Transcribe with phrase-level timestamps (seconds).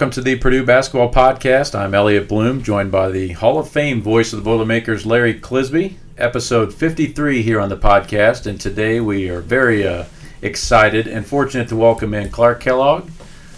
[0.00, 1.78] welcome to the Purdue Basketball Podcast.
[1.78, 5.96] I'm Elliot Bloom, joined by the Hall of Fame voice of the Boilermakers, Larry Clisby.
[6.16, 10.06] Episode 53 here on the podcast, and today we are very uh,
[10.40, 13.10] excited and fortunate to welcome in Clark Kellogg,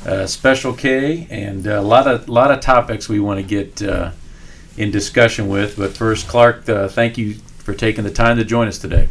[0.04, 4.10] uh, Special K, and a lot of lot of topics we want to get uh,
[4.76, 5.76] in discussion with.
[5.76, 9.06] But first, Clark, uh, thank you for taking the time to join us today.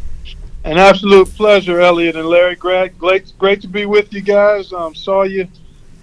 [0.66, 2.58] An absolute pleasure, Elliot and Larry.
[2.58, 4.74] Great, great, great to be with you guys.
[4.74, 5.48] Um, saw you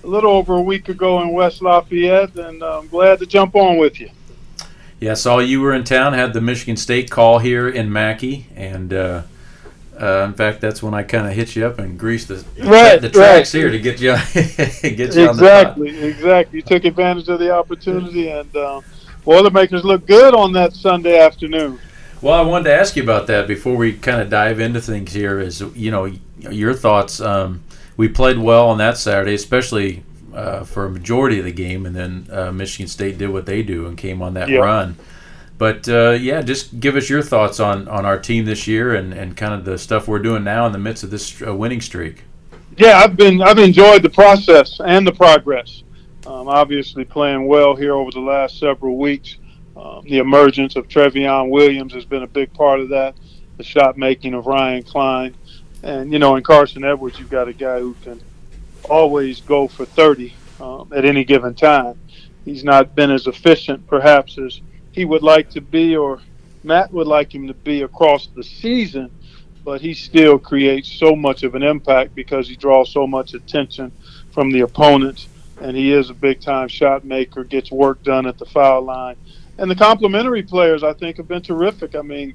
[0.08, 3.76] a little over a week ago in West Lafayette, and I'm glad to jump on
[3.76, 4.08] with you.
[5.00, 6.14] Yeah, saw you were in town.
[6.14, 9.22] Had the Michigan State call here in Mackey, and uh,
[10.00, 13.00] uh, in fact, that's when I kind of hit you up and greased the right,
[13.00, 13.60] the tracks right.
[13.60, 14.12] here to get you
[14.96, 16.58] get you exactly, exactly.
[16.60, 18.80] You took advantage of the opportunity, and uh,
[19.24, 21.78] Boilermakers look good on that Sunday afternoon.
[22.22, 25.12] Well, I wanted to ask you about that before we kind of dive into things.
[25.12, 27.20] Here is you know your thoughts.
[27.20, 27.62] Um,
[27.98, 30.04] we played well on that Saturday, especially
[30.38, 33.62] uh, for a majority of the game, and then uh, Michigan State did what they
[33.62, 34.96] do and came on that run.
[35.58, 39.12] But uh, yeah, just give us your thoughts on, on our team this year and,
[39.12, 41.80] and kind of the stuff we're doing now in the midst of this uh, winning
[41.80, 42.22] streak.
[42.76, 45.82] Yeah, I've been I've enjoyed the process and the progress.
[46.24, 49.36] Um, obviously, playing well here over the last several weeks.
[49.76, 53.16] Um, the emergence of Trevion Williams has been a big part of that.
[53.56, 55.34] The shot making of Ryan Cline,
[55.82, 58.20] and you know, in Carson Edwards, you've got a guy who can
[58.88, 61.98] always go for 30 um, at any given time.
[62.44, 64.60] He's not been as efficient, perhaps, as
[64.92, 66.20] he would like to be, or
[66.64, 69.10] Matt would like him to be across the season
[69.68, 73.92] but he still creates so much of an impact because he draws so much attention
[74.30, 75.28] from the opponents,
[75.60, 79.14] and he is a big time shot maker, gets work done at the foul line.
[79.58, 81.94] And the complementary players, I think, have been terrific.
[81.96, 82.34] I mean,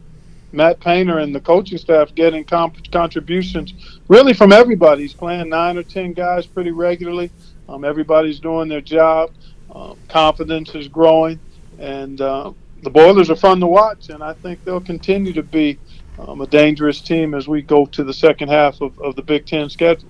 [0.54, 3.74] Matt Painter and the coaching staff getting comp- contributions
[4.08, 5.02] really from everybody.
[5.02, 7.32] He's playing nine or ten guys pretty regularly.
[7.68, 9.32] Um, everybody's doing their job.
[9.74, 11.40] Um, confidence is growing,
[11.80, 12.54] and uh,
[12.84, 14.10] the Boilers are fun to watch.
[14.10, 15.80] And I think they'll continue to be
[16.20, 19.48] um, a dangerous team as we go to the second half of, of the Big
[19.48, 20.10] Ten schedule.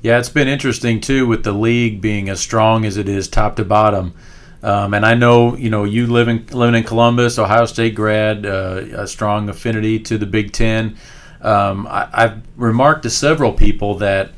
[0.00, 3.56] Yeah, it's been interesting too with the league being as strong as it is, top
[3.56, 4.14] to bottom.
[4.62, 8.84] Um, and I know you know you living living in Columbus, Ohio State grad, uh,
[8.94, 10.96] a strong affinity to the Big Ten.
[11.40, 14.30] Um, I, I've remarked to several people that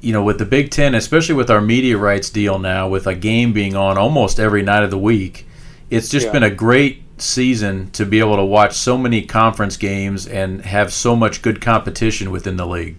[0.00, 3.14] you know with the Big Ten, especially with our media rights deal now, with a
[3.14, 5.46] game being on almost every night of the week,
[5.90, 6.32] it's just Yeah.
[6.32, 10.92] been a great season to be able to watch so many conference games and have
[10.92, 12.96] so much good competition within the league.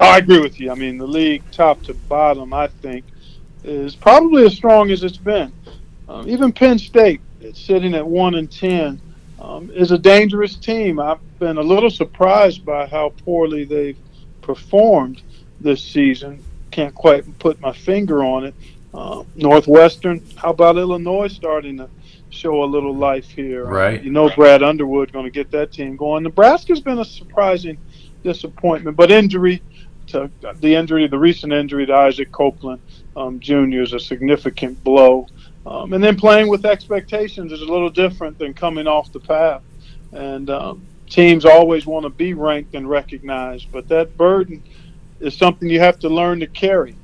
[0.00, 0.70] Oh, I agree with you.
[0.70, 3.04] I mean, the league, top to bottom, I think,
[3.62, 5.52] is probably as strong as it's been.
[6.10, 7.20] Um, even Penn State,
[7.54, 9.00] sitting at one and ten,
[9.40, 10.98] um, is a dangerous team.
[10.98, 13.96] I've been a little surprised by how poorly they've
[14.42, 15.22] performed
[15.60, 16.42] this season.
[16.72, 18.54] Can't quite put my finger on it.
[18.92, 21.88] Uh, Northwestern, how about Illinois starting to
[22.30, 23.66] show a little life here?
[23.66, 24.02] Uh, Right.
[24.02, 26.24] you know, Brad Underwood going to get that team going.
[26.24, 27.78] Nebraska's been a surprising
[28.24, 29.62] disappointment, but injury
[30.08, 32.80] to the injury, the recent injury to Isaac Copeland
[33.16, 33.82] um, Jr.
[33.82, 35.28] is a significant blow.
[35.66, 39.62] Um, and then playing with expectations is a little different than coming off the path.
[40.12, 44.62] And um, teams always want to be ranked and recognized, but that burden
[45.20, 46.96] is something you have to learn to carry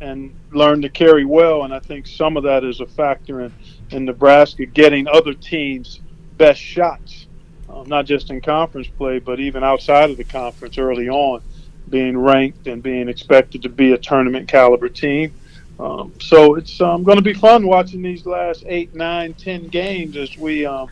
[0.00, 1.64] and learn to carry well.
[1.64, 3.52] And I think some of that is a factor in,
[3.90, 6.00] in Nebraska getting other teams'
[6.36, 7.26] best shots,
[7.70, 11.40] um, not just in conference play, but even outside of the conference early on,
[11.88, 15.32] being ranked and being expected to be a tournament caliber team.
[15.80, 20.16] Um, so it's um, going to be fun watching these last eight, nine, ten games
[20.16, 20.88] as we um,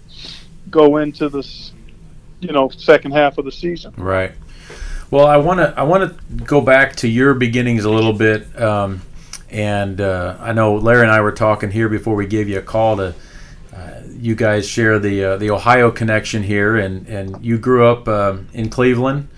[0.70, 1.72] go into this,
[2.40, 3.92] you know, second half of the season.
[3.96, 4.32] Right.
[5.10, 8.60] Well, I want to I want to go back to your beginnings a little bit,
[8.60, 9.02] um,
[9.50, 12.62] and uh, I know Larry and I were talking here before we gave you a
[12.62, 13.14] call to.
[13.74, 18.08] Uh, you guys share the uh, the Ohio connection here, and, and you grew up
[18.08, 19.28] um in Cleveland.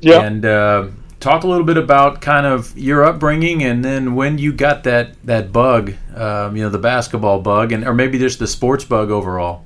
[0.00, 0.22] Yeah.
[0.22, 0.88] And uh,
[1.22, 5.14] talk a little bit about kind of your upbringing, and then when you got that
[5.24, 9.10] that bug, um, you know, the basketball bug, and or maybe just the sports bug
[9.10, 9.64] overall.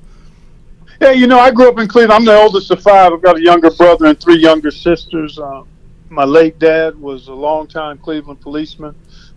[1.01, 2.13] Yeah, you know, I grew up in Cleveland.
[2.13, 3.11] I'm the oldest of five.
[3.11, 5.37] I've got a younger brother and three younger sisters.
[5.37, 5.63] Uh,
[6.09, 8.95] my late dad was a longtime Cleveland policeman,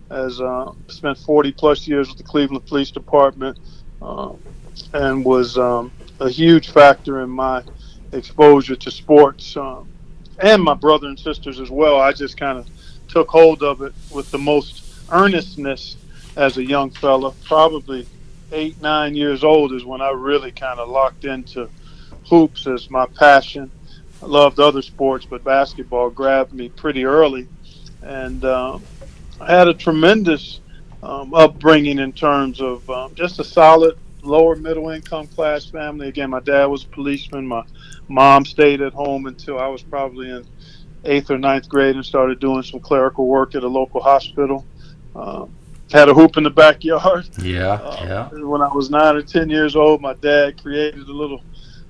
[0.09, 3.59] has uh, spent 40 plus years with the Cleveland Police Department,
[4.01, 4.33] uh,
[4.93, 7.63] and was um, a huge factor in my
[8.11, 9.87] exposure to sports, um,
[10.41, 11.99] and my brother and sisters as well.
[11.99, 12.67] I just kind of
[13.07, 15.97] took hold of it with the most earnestness
[16.35, 18.07] as a young fella, probably
[18.51, 21.69] eight, nine years old is when I really kind of locked into
[22.29, 23.71] hoops as my passion.
[24.21, 27.47] I loved other sports, but basketball grabbed me pretty early.
[28.01, 28.83] And um,
[29.39, 30.59] I had a tremendous
[31.01, 36.07] um, upbringing in terms of um, just a solid lower middle income class family.
[36.07, 37.47] Again, my dad was a policeman.
[37.47, 37.63] My
[38.07, 40.45] mom stayed at home until I was probably in
[41.03, 44.65] eighth or ninth grade and started doing some clerical work at a local hospital.
[45.15, 45.53] Um,
[45.91, 47.27] had a hoop in the backyard.
[47.41, 48.39] Yeah, uh, yeah.
[48.43, 51.41] When I was nine or ten years old, my dad created a little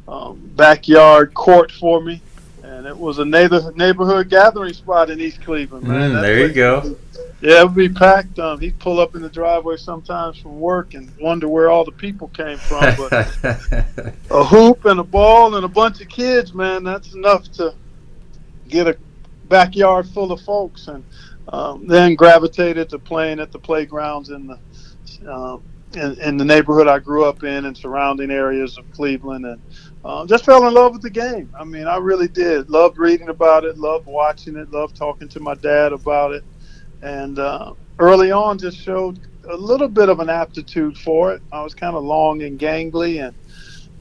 [0.08, 2.22] um, backyard court for me,
[2.72, 5.86] and it was a neighbor, neighborhood gathering spot in East Cleveland.
[5.86, 6.96] Man, mm, there you go.
[7.42, 8.40] Yeah, it would be packed.
[8.40, 11.92] Um, he'd pull up in the driveway sometimes from work and wonder where all the
[11.92, 12.96] people came from.
[12.96, 17.74] But a hoop and a ball and a bunch of kids, man, that's enough to
[18.70, 18.98] get a
[19.50, 20.88] backyard full of folks.
[20.88, 21.04] And
[21.50, 24.60] um, then gravitated to playing at the playgrounds in the
[25.30, 25.58] uh,
[25.94, 29.62] in, in, the neighborhood I grew up in and surrounding areas of Cleveland, and
[30.04, 31.54] uh, just fell in love with the game.
[31.58, 32.70] I mean, I really did.
[32.70, 36.44] Loved reading about it, loved watching it, loved talking to my dad about it,
[37.02, 39.20] and uh, early on just showed
[39.50, 41.42] a little bit of an aptitude for it.
[41.52, 43.36] I was kind of long and gangly, and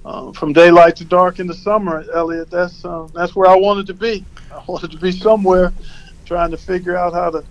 [0.04, 3.86] uh, from daylight to dark in the summer, Elliot, that's uh, that's where I wanted
[3.88, 4.24] to be.
[4.50, 5.72] I wanted to be somewhere
[6.24, 7.44] trying to figure out how to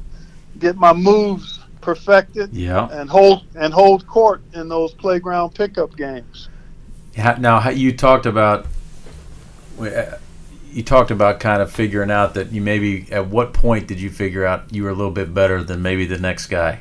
[0.57, 2.87] get my moves perfected yeah.
[2.91, 6.49] and hold and hold court in those playground pickup games.
[7.39, 8.65] Now, you talked about
[9.79, 10.17] uh,
[10.71, 14.09] you talked about kind of figuring out that you maybe at what point did you
[14.09, 16.79] figure out you were a little bit better than maybe the next guy?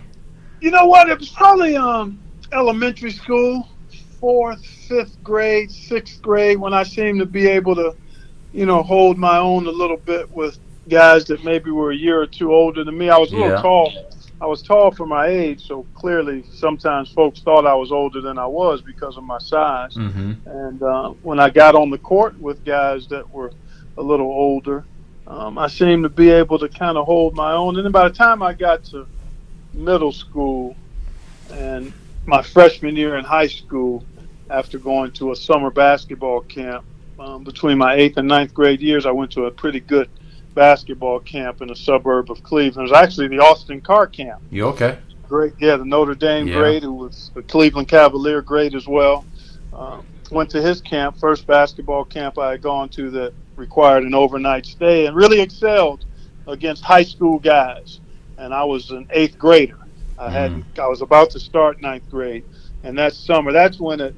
[0.60, 1.08] You know what?
[1.08, 2.18] It was probably um,
[2.52, 3.68] elementary school,
[4.20, 7.94] fourth, fifth grade, sixth grade, when I seemed to be able to,
[8.52, 10.58] you know, hold my own a little bit with
[10.88, 13.08] guys that maybe were a year or two older than me.
[13.08, 13.62] I was a little yeah.
[13.62, 13.92] tall.
[14.40, 18.38] I was tall for my age, so clearly sometimes folks thought I was older than
[18.38, 19.94] I was because of my size.
[19.94, 20.48] Mm-hmm.
[20.48, 23.52] And uh, when I got on the court with guys that were
[23.96, 24.84] a little older,
[25.26, 27.76] um, I seemed to be able to kind of hold my own.
[27.76, 29.06] And then by the time I got to
[29.74, 30.76] middle school
[31.52, 31.92] and
[32.24, 34.04] my freshman year in high school,
[34.50, 36.84] after going to a summer basketball camp,
[37.18, 40.08] um, between my eighth and ninth grade years, I went to a pretty good
[40.58, 42.88] basketball camp in a suburb of Cleveland.
[42.88, 44.42] It was actually the Austin Carr camp.
[44.50, 44.98] You okay?
[45.28, 46.56] Great, yeah, the Notre Dame yeah.
[46.56, 49.24] great, who was the Cleveland Cavalier great as well.
[49.72, 54.14] Um, went to his camp, first basketball camp I had gone to that required an
[54.14, 56.04] overnight stay, and really excelled
[56.48, 58.00] against high school guys.
[58.36, 59.78] And I was an eighth grader.
[60.18, 60.64] I had mm.
[60.76, 62.44] I was about to start ninth grade,
[62.82, 64.14] and that summer, that's when it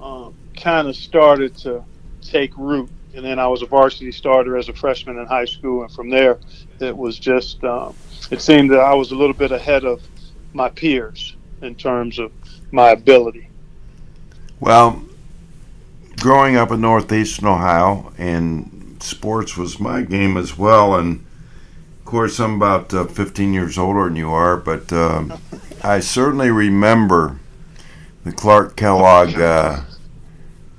[0.00, 1.84] um, kind of started to
[2.20, 5.82] take root and then I was a varsity starter as a freshman in high school,
[5.82, 6.38] and from there,
[6.80, 7.94] it was just um,
[8.30, 10.02] it seemed that I was a little bit ahead of
[10.54, 12.32] my peers in terms of
[12.70, 13.48] my ability.
[14.60, 15.02] Well,
[16.20, 21.24] growing up in northeastern Ohio, and sports was my game as well, and
[21.98, 25.38] of course I'm about uh, 15 years older than you are, but um,
[25.82, 27.38] I certainly remember
[28.24, 29.82] the Clark Kellogg uh,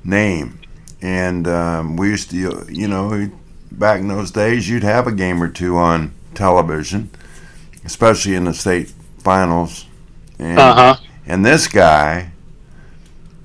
[0.03, 0.59] name
[1.03, 3.29] and um, we used to, you know,
[3.69, 7.09] back in those days, you'd have a game or two on television,
[7.83, 8.89] especially in the state
[9.19, 9.85] finals.
[10.39, 10.95] And, uh-huh.
[11.25, 12.31] and this guy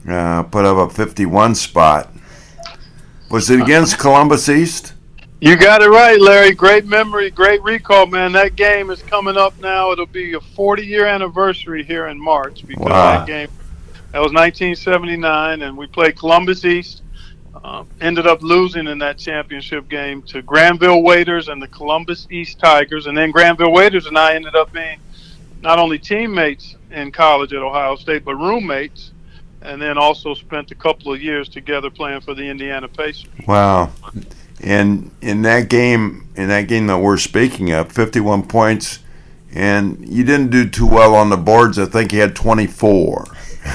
[0.08, 2.14] uh, put up a 51 spot.
[3.28, 4.94] Was it against Columbus East?
[5.40, 6.54] You got it right, Larry.
[6.54, 8.32] Great memory, great recall, man.
[8.32, 9.90] That game is coming up now.
[9.90, 13.18] It'll be a 40 year anniversary here in March because wow.
[13.18, 13.48] that game
[14.12, 17.02] that was 1979, and we played Columbus East
[17.64, 22.58] um, ended up losing in that championship game to Granville Waiters and the Columbus East
[22.58, 23.06] Tigers.
[23.06, 25.00] And then Granville Waiters and I ended up being
[25.62, 29.12] not only teammates in college at Ohio State, but roommates.
[29.60, 33.28] And then also spent a couple of years together playing for the Indiana Pacers.
[33.46, 33.90] Wow.
[34.60, 39.00] And in that game, in that game that we're speaking of, 51 points,
[39.52, 41.78] and you didn't do too well on the boards.
[41.78, 43.24] I think you had 24.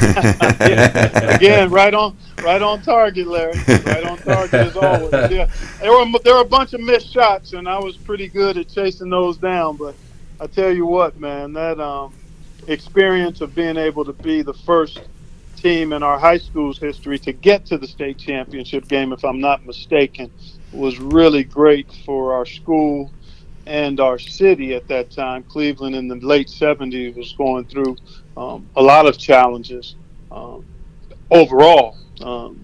[1.36, 3.54] Again, right on, right on target, Larry.
[3.68, 5.12] Right on target as always.
[5.32, 8.58] Yeah, there were there were a bunch of missed shots, and I was pretty good
[8.58, 9.78] at chasing those down.
[9.78, 9.96] But
[10.40, 12.14] I tell you what, man, that um,
[12.68, 15.02] experience of being able to be the first
[15.56, 19.40] team in our high school's history to get to the state championship game, if I'm
[19.40, 20.30] not mistaken,
[20.72, 23.12] was really great for our school
[23.66, 25.44] and our city at that time.
[25.44, 27.96] Cleveland in the late 70s was going through
[28.36, 29.96] um, a lot of challenges
[30.32, 30.66] um,
[31.32, 31.98] overall.
[32.22, 32.64] Um,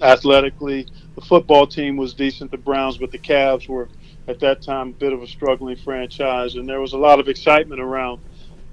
[0.00, 3.88] athletically, the football team was decent, the Browns, but the Cavs were
[4.28, 7.28] at that time a bit of a struggling franchise, and there was a lot of
[7.28, 8.20] excitement around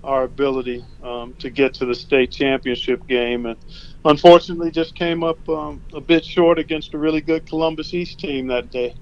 [0.04, 3.58] our ability um, to get to the state championship game, and
[4.06, 8.48] unfortunately, just came up um, a bit short against a really good Columbus East team
[8.48, 8.96] that day.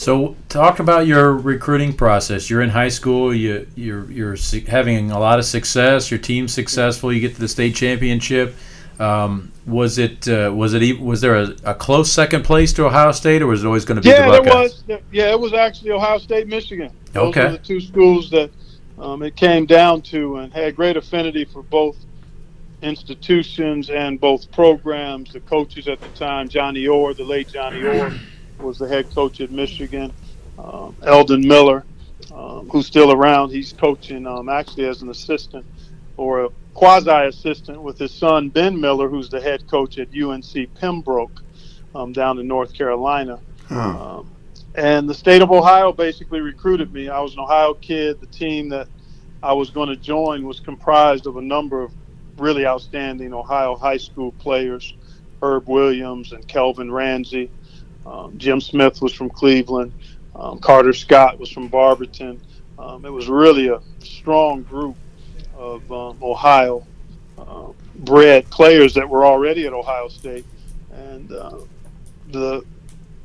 [0.00, 2.48] So, talk about your recruiting process.
[2.48, 3.34] You're in high school.
[3.34, 6.10] You you're you're having a lot of success.
[6.10, 7.12] Your team's successful.
[7.12, 8.54] You get to the state championship.
[8.98, 13.12] Um, was it uh, was it was there a, a, close second place to Ohio
[13.12, 14.82] State, or was it always going to be yeah, the Buckeyes?
[14.84, 15.04] there was.
[15.12, 16.90] Yeah, it was actually Ohio State, Michigan.
[17.12, 17.44] Those okay.
[17.44, 18.50] were the two schools that
[18.98, 21.98] um, it came down to, and had great affinity for both
[22.80, 25.34] institutions and both programs.
[25.34, 28.14] The coaches at the time, Johnny Orr, the late Johnny Orr
[28.62, 30.12] was the head coach at Michigan.
[30.58, 31.84] Um, Eldon Miller,
[32.34, 35.64] um, who's still around, he's coaching um, actually as an assistant
[36.16, 40.74] or a quasi assistant with his son Ben Miller, who's the head coach at UNC
[40.74, 41.42] Pembroke
[41.94, 43.40] um, down in North Carolina.
[43.70, 44.30] Um,
[44.74, 47.08] and the state of Ohio basically recruited me.
[47.08, 48.20] I was an Ohio kid.
[48.20, 48.88] The team that
[49.42, 51.92] I was going to join was comprised of a number of
[52.38, 54.94] really outstanding Ohio high school players
[55.42, 57.50] Herb Williams and Kelvin Ransey.
[58.06, 59.92] Um, Jim Smith was from Cleveland.
[60.34, 62.40] Um, Carter Scott was from Barberton.
[62.78, 64.96] Um, it was really a strong group
[65.56, 66.86] of um, Ohio
[67.38, 70.46] uh, bred players that were already at Ohio State.
[70.92, 71.58] And uh,
[72.28, 72.64] the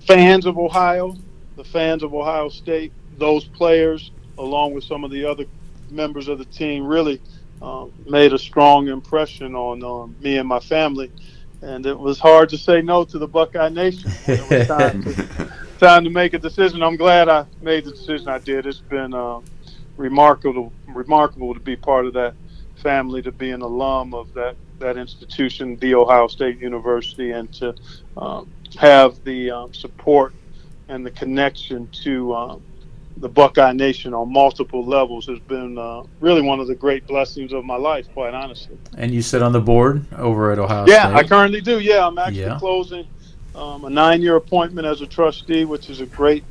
[0.01, 1.15] fans of Ohio,
[1.55, 5.45] the fans of Ohio State, those players, along with some of the other
[5.89, 7.21] members of the team, really
[7.61, 11.11] um, made a strong impression on um, me and my family
[11.65, 14.11] and it was hard to say no to the Buckeye Nation.
[14.27, 16.83] It was time to, time to make a decision.
[16.83, 18.65] I'm glad I made the decision I did.
[18.67, 19.41] It's been uh,
[19.97, 22.35] remarkable, remarkable to be part of that
[22.75, 27.73] family, to be an alum of that that institution, the Ohio State University, and to
[28.17, 30.33] um, have the um, support
[30.87, 32.63] and the connection to um,
[33.17, 37.53] the Buckeye Nation on multiple levels has been uh, really one of the great blessings
[37.53, 38.77] of my life, quite honestly.
[38.97, 41.11] And you sit on the board over at Ohio yeah, State?
[41.11, 41.79] Yeah, I currently do.
[41.79, 42.59] Yeah, I'm actually yeah.
[42.59, 43.07] closing
[43.55, 46.43] um, a nine year appointment as a trustee, which is a great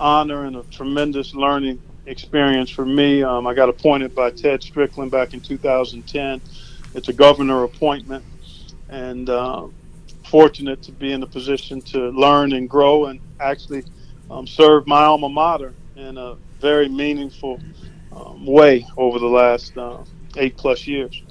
[0.00, 3.22] honor and a tremendous learning experience for me.
[3.22, 6.40] Um, I got appointed by Ted Strickland back in 2010.
[6.94, 8.24] It's a governor appointment,
[8.88, 9.68] and uh,
[10.26, 13.84] fortunate to be in a position to learn and grow and actually
[14.30, 17.60] um, serve my alma mater in a very meaningful
[18.12, 19.98] um, way over the last uh,
[20.36, 21.22] eight plus years.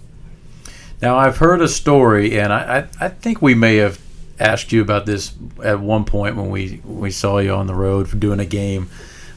[1.02, 4.00] Now, I've heard a story, and I, I, I, think we may have
[4.40, 5.34] asked you about this
[5.64, 8.90] at one point when we, we saw you on the road for doing a game.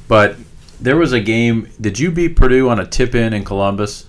[0.08, 0.36] But
[0.80, 1.68] there was a game.
[1.80, 4.06] Did you beat Purdue on a tip in in Columbus?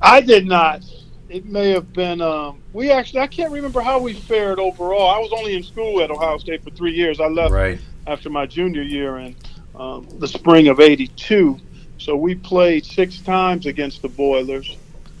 [0.00, 0.82] I did not.
[1.28, 2.20] It may have been.
[2.20, 5.10] Um, we actually, I can't remember how we fared overall.
[5.10, 7.20] I was only in school at Ohio State for three years.
[7.20, 7.78] I left right.
[8.06, 9.34] after my junior year, and
[9.76, 11.58] um, the spring of '82.
[11.98, 14.76] So we played six times against the Boilers,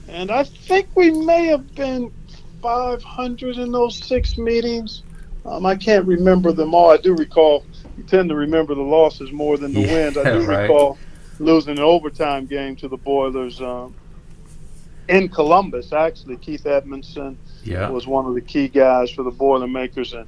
[0.08, 2.12] and I think we may have been
[2.64, 5.02] 500 in those six meetings.
[5.44, 6.90] Um, I can't remember them all.
[6.90, 7.64] I do recall.
[7.98, 10.16] You tend to remember the losses more than the yeah, wins.
[10.16, 10.62] I do right.
[10.62, 10.98] recall
[11.38, 13.94] losing an overtime game to the Boilers um,
[15.08, 15.92] in Columbus.
[15.92, 17.90] Actually, Keith Edmonson yeah.
[17.90, 20.26] was one of the key guys for the Boilermakers, and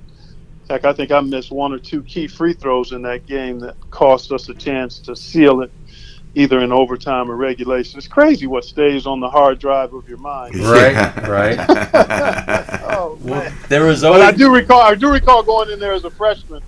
[0.68, 3.76] Heck, I think I missed one or two key free throws in that game that
[3.90, 5.70] cost us a chance to seal it
[6.35, 7.99] either in overtime or regulation.
[7.99, 10.54] It's crazy what stays on the hard drive of your mind.
[10.66, 11.58] Right, right.
[12.85, 14.23] oh, well, there was always.
[14.23, 14.82] But I do recall.
[14.82, 16.62] I do recall going in there as a freshman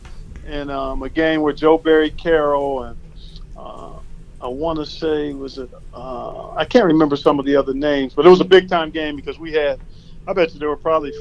[0.46, 2.98] in um, a game with Joe Barry Carroll and
[3.56, 3.98] uh,
[4.40, 5.70] I want to say was it.
[5.92, 8.90] Uh, I can't remember some of the other names, but it was a big time
[8.90, 9.80] game because we had.
[10.26, 11.12] I bet you there were probably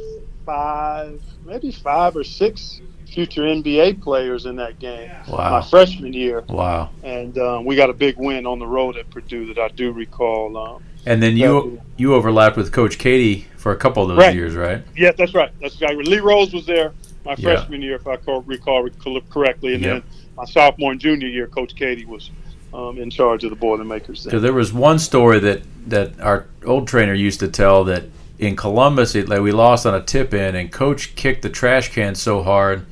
[0.45, 5.09] five, maybe five or six future NBA players in that game.
[5.27, 5.51] Wow.
[5.51, 6.43] My freshman year.
[6.47, 6.91] Wow.
[7.03, 9.91] And um, we got a big win on the road at Purdue that I do
[9.91, 10.57] recall.
[10.57, 14.35] Um, and then you you overlapped with Coach Keady for a couple of those right.
[14.35, 14.83] years, right?
[14.95, 15.51] Yeah, that's right.
[15.61, 15.97] That's right.
[15.97, 16.93] Lee Rose was there
[17.27, 17.87] my freshman yeah.
[17.89, 18.87] year, if I recall
[19.29, 19.93] correctly, and yep.
[19.93, 20.03] then
[20.35, 22.31] my sophomore and junior year, Coach Keady was
[22.73, 24.23] um, in charge of the Boilermakers.
[24.23, 28.05] Because there was one story that that our old trainer used to tell that
[28.39, 31.91] in Columbus, it, like we lost on a tip in, and coach kicked the trash
[31.91, 32.85] can so hard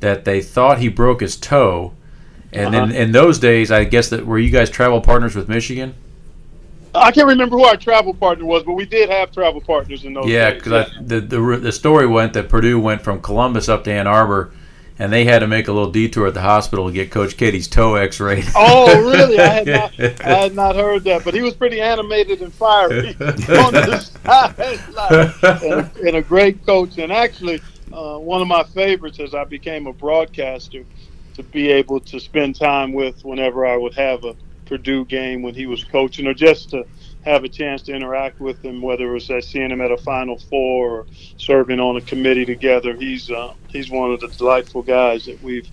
[0.00, 1.92] that they thought he broke his toe.
[2.52, 2.86] And uh-huh.
[2.86, 5.94] in, in those days, I guess that were you guys travel partners with Michigan?
[6.94, 10.14] I can't remember who our travel partner was, but we did have travel partners in
[10.14, 10.26] those.
[10.26, 14.06] Yeah, because the, the the story went that Purdue went from Columbus up to Ann
[14.06, 14.52] Arbor
[14.98, 17.68] and they had to make a little detour at the hospital to get Coach Keady's
[17.68, 18.46] toe X-rayed.
[18.54, 19.38] Oh, really?
[19.38, 23.08] I had not, I had not heard that, but he was pretty animated and fiery
[23.18, 26.98] on the sideline, and, a, and a great coach.
[26.98, 27.60] And actually,
[27.92, 30.84] uh, one of my favorites as I became a broadcaster
[31.34, 34.34] to be able to spend time with whenever I would have a
[34.64, 36.84] Purdue game when he was coaching, or just to
[37.26, 39.96] have a chance to interact with him, whether it was at seeing him at a
[39.96, 41.06] Final Four or
[41.36, 42.94] serving on a committee together.
[42.94, 45.68] He's uh, he's one of the delightful guys that we've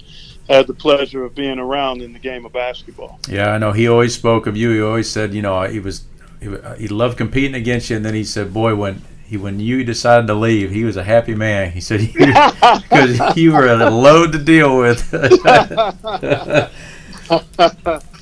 [0.49, 3.19] had the pleasure of being around in the game of basketball.
[3.29, 3.71] Yeah, I know.
[3.71, 4.71] He always spoke of you.
[4.71, 6.05] He always said, you know, he was
[6.41, 9.83] he, he loved competing against you, and then he said, boy, when he when you
[9.83, 11.71] decided to leave, he was a happy man.
[11.71, 15.13] He said because you were a load to deal with.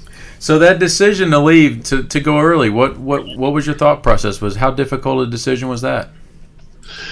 [0.41, 4.01] so that decision to leave to, to go early, what what what was your thought
[4.01, 4.41] process?
[4.41, 6.09] Was how difficult a decision was that?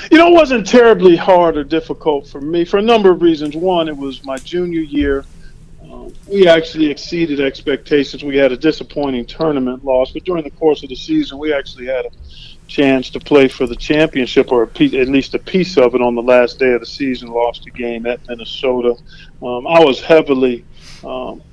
[0.10, 3.56] You know, it wasn't terribly hard or difficult for me for a number of reasons.
[3.56, 5.26] One, it was my junior year.
[5.84, 8.24] Um, we actually exceeded expectations.
[8.24, 11.86] We had a disappointing tournament loss, but during the course of the season, we actually
[11.86, 12.10] had a
[12.68, 16.16] chance to play for the championship, or piece, at least a piece of it, on
[16.16, 17.30] the last day of the season.
[17.30, 18.96] Lost a game at Minnesota.
[19.44, 20.66] Um, I was heavily
[21.04, 21.44] um,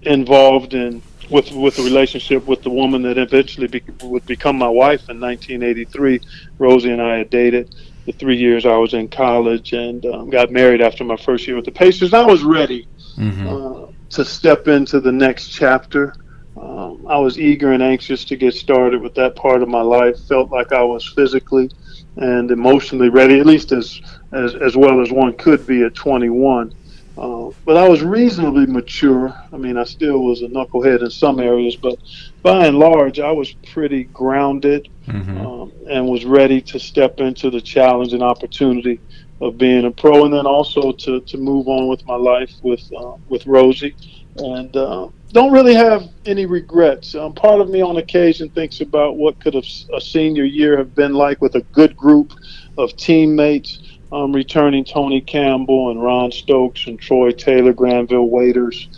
[0.00, 4.68] involved in with with the relationship with the woman that eventually be, would become my
[4.68, 6.20] wife in 1983.
[6.58, 7.74] Rosie and I had dated
[8.06, 11.56] the three years I was in college and um, got married after my first year
[11.56, 12.14] with the Pacers.
[12.14, 13.48] I was ready mm-hmm.
[13.48, 16.14] uh, to step into the next chapter.
[16.56, 20.18] Um, I was eager and anxious to get started with that part of my life.
[20.26, 21.70] Felt like I was physically
[22.16, 24.00] and emotionally ready, at least as
[24.32, 26.74] as, as well as one could be at 21.
[27.16, 29.34] Uh, but I was reasonably mature.
[29.52, 31.98] I mean, I still was a knucklehead in some areas, but
[32.42, 35.46] by and large, I was pretty grounded mm-hmm.
[35.46, 39.00] um, and was ready to step into the challenge and opportunity
[39.40, 42.90] of being a pro, and then also to, to move on with my life with
[42.96, 43.94] uh, with Rosie,
[44.36, 47.14] and uh, don't really have any regrets.
[47.14, 50.94] Um, part of me, on occasion, thinks about what could have a senior year have
[50.94, 52.32] been like with a good group
[52.78, 53.80] of teammates
[54.12, 58.88] um, returning Tony Campbell and Ron Stokes and Troy Taylor, Granville Waiters.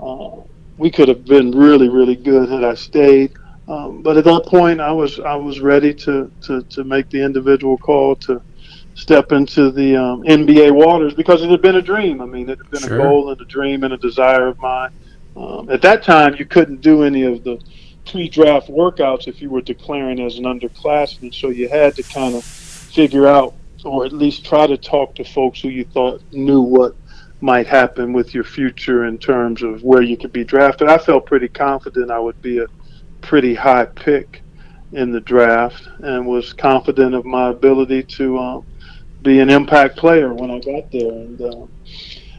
[0.00, 0.42] Uh,
[0.78, 3.32] we could have been really, really good had I stayed.
[3.68, 7.20] Um, but at that point, I was I was ready to, to, to make the
[7.22, 8.40] individual call to
[8.94, 12.20] step into the um, NBA waters because it had been a dream.
[12.20, 13.00] I mean, it had been sure.
[13.00, 14.90] a goal and a dream and a desire of mine.
[15.36, 17.60] Um, at that time, you couldn't do any of the
[18.06, 22.44] pre-draft workouts if you were declaring as an underclassman, so you had to kind of
[22.44, 23.54] figure out
[23.86, 26.94] or at least try to talk to folks who you thought knew what
[27.40, 30.88] might happen with your future in terms of where you could be drafted.
[30.88, 32.66] I felt pretty confident I would be a
[33.20, 34.42] pretty high pick
[34.92, 38.66] in the draft and was confident of my ability to um,
[39.22, 41.66] be an impact player when I got there and uh,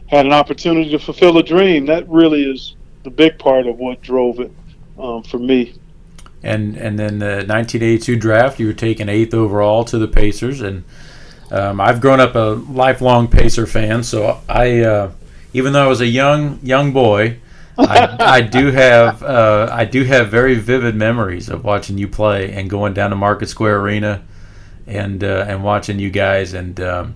[0.06, 1.86] had an opportunity to fulfill a dream.
[1.86, 4.52] That really is the big part of what drove it
[4.98, 5.74] um, for me.
[6.42, 10.84] And and then the 1982 draft, you were taken eighth overall to the Pacers, and
[11.50, 15.12] um, I've grown up a lifelong Pacer fan, so I, uh,
[15.52, 17.38] even though I was a young young boy,
[17.78, 22.52] I, I do have uh, I do have very vivid memories of watching you play
[22.52, 24.22] and going down to Market Square Arena,
[24.86, 27.14] and uh, and watching you guys and um,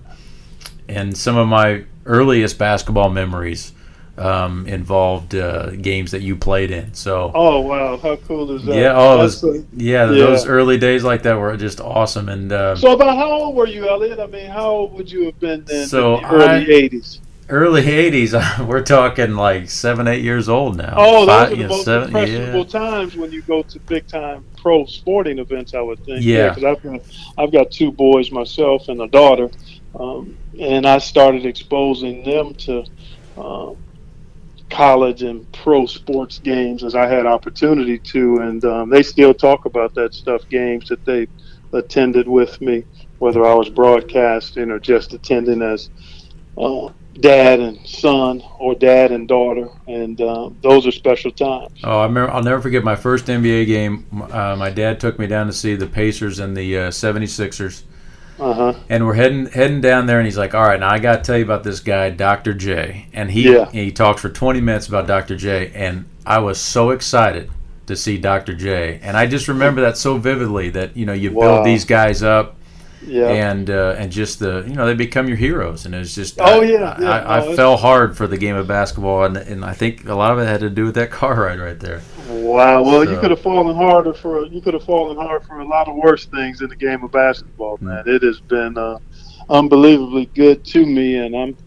[0.87, 3.72] and some of my earliest basketball memories
[4.17, 6.93] um, involved uh, games that you played in.
[6.93, 7.31] So.
[7.33, 7.97] Oh wow!
[7.97, 8.75] How cool is that?
[8.75, 8.93] Yeah.
[8.95, 12.29] Oh, was, yeah, yeah, Those early days like that were just awesome.
[12.29, 14.19] And uh, so, about how old were you, Elliot?
[14.19, 15.87] I mean, how old would you have been then?
[15.87, 17.19] So in the early '80s.
[17.49, 18.67] Early '80s.
[18.67, 20.93] We're talking like seven, eight years old now.
[20.95, 22.65] Oh, those Five, are the most seven, impressionable yeah.
[22.65, 25.73] times when you go to big time pro sporting events.
[25.73, 26.23] I would think.
[26.23, 26.49] Yeah.
[26.49, 27.01] Because yeah, I've got
[27.39, 29.49] I've got two boys myself and a daughter,
[29.99, 32.85] um, and I started exposing them to.
[33.35, 33.77] Um,
[34.73, 39.65] college and pro sports games as I had opportunity to, and um, they still talk
[39.65, 40.49] about that stuff.
[40.49, 41.27] Games that they
[41.73, 42.83] attended with me,
[43.19, 45.91] whether I was broadcasting or just attending as
[46.57, 51.79] uh, dad and son or dad and daughter, and uh, those are special times.
[51.83, 54.07] Oh, I remember, I'll never forget my first NBA game.
[54.31, 57.92] Uh, my dad took me down to see the Pacers and the 76ers uh,
[58.39, 58.73] uh-huh.
[58.89, 61.23] And we're heading heading down there, and he's like, "All right, now I got to
[61.23, 62.53] tell you about this guy, Dr.
[62.53, 63.69] J." And he yeah.
[63.71, 65.35] he talks for 20 minutes about Dr.
[65.35, 67.51] J, and I was so excited
[67.85, 68.53] to see Dr.
[68.53, 68.99] J.
[69.01, 71.41] And I just remember that so vividly that you know you wow.
[71.41, 72.55] build these guys up,
[73.05, 73.27] yeah.
[73.27, 76.61] and uh, and just the you know they become your heroes, and it's just oh
[76.61, 77.09] I, yeah, yeah.
[77.09, 80.15] I, I, no, fell hard for the game of basketball, and and I think a
[80.15, 82.01] lot of it had to do with that car ride right there.
[82.29, 82.83] Wow.
[82.83, 83.11] Well, so.
[83.11, 85.95] you could have fallen harder for you could have fallen hard for a lot of
[85.95, 87.87] worse things in the game of basketball, hmm.
[87.87, 88.03] man.
[88.05, 88.15] Mm.
[88.15, 88.99] It has been uh,
[89.49, 91.57] unbelievably good to me, and I'm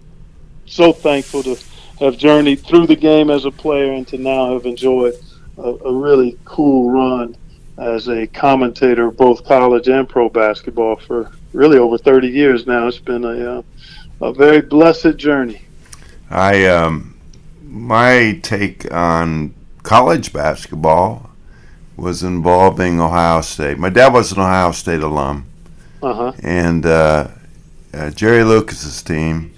[0.66, 1.58] so thankful to
[2.00, 5.14] have journeyed through the game as a player and to now have enjoyed
[5.58, 7.36] a, a really cool run
[7.78, 12.86] as a commentator of both college and pro basketball for really over 30 years now.
[12.86, 13.62] It's been a uh,
[14.20, 15.62] a very blessed journey.
[16.30, 17.18] I um,
[17.62, 19.54] my take on
[19.86, 21.30] college basketball
[21.96, 23.78] was involving Ohio State.
[23.78, 25.46] My dad was an Ohio State alum,
[26.02, 26.32] uh-huh.
[26.42, 27.28] and uh,
[27.94, 29.54] uh, Jerry Lucas's team.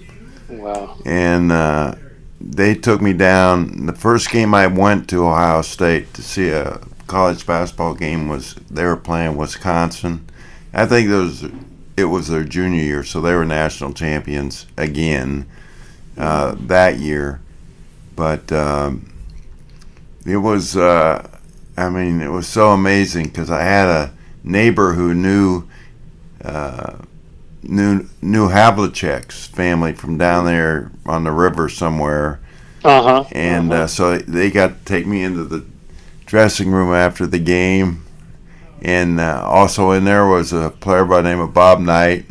[0.47, 0.97] Wow.
[1.03, 1.95] And uh,
[2.39, 3.87] they took me down.
[3.87, 8.53] The first game I went to Ohio State to see a college basketball game was
[8.69, 10.29] they were playing Wisconsin.
[10.73, 11.45] I think it was
[11.97, 15.47] it was their junior year, so they were national champions again
[16.19, 17.41] uh, that year.
[18.15, 19.08] But um,
[20.25, 21.27] it was, uh,
[21.77, 25.67] I mean, it was so amazing because I had a neighbor who knew
[26.43, 26.97] uh,
[27.63, 32.39] knew knew Havlicek's family from down there on the river somewhere.
[32.83, 33.25] Uh-huh.
[33.33, 33.83] And uh-huh.
[33.83, 35.65] Uh, so they got to take me into the
[36.25, 38.05] dressing room after the game.
[38.81, 42.25] And uh, also in there was a player by the name of Bob Knight.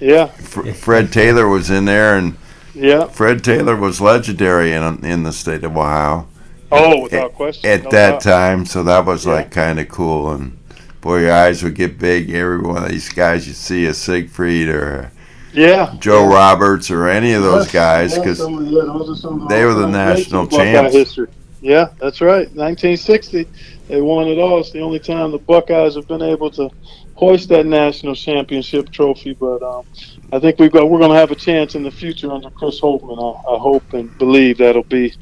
[0.00, 0.30] Yeah.
[0.38, 2.36] F- Fred Taylor was in there, and
[2.74, 6.26] yeah, Fred Taylor was legendary in in the state of Ohio.
[6.72, 7.70] Oh, without question.
[7.70, 8.20] At no that doubt.
[8.22, 9.32] time, so that was Yeah.
[9.34, 10.30] like kind of cool.
[10.32, 10.56] And
[11.00, 12.30] boy, your eyes would get big.
[12.32, 15.10] Every one of these guys you see, a Siegfried or a
[15.52, 15.94] Yeah.
[16.00, 16.34] Joe yeah.
[16.34, 19.74] Roberts or any of those Yes, guys, because yeah, those are some of they were
[19.74, 21.20] the national greats in Buckeye champs.
[21.60, 22.46] Yeah, that's right.
[22.56, 23.46] 1960,
[23.88, 24.58] they won it all.
[24.60, 26.70] It's the only time the Buckeyes have been able to
[27.14, 29.34] hoist that national championship trophy.
[29.34, 29.84] But um,
[30.32, 32.80] I think we've got we're going to have a chance in the future under Chris
[32.80, 33.18] Holtmann.
[33.18, 35.14] I, I hope and believe that'll be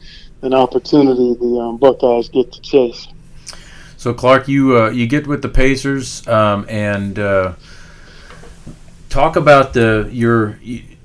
[0.42, 3.08] an opportunity the um, Buckeyes get to chase.
[3.96, 7.52] So Clark, you uh, you get with the Pacers um, and uh,
[9.08, 10.58] talk about the your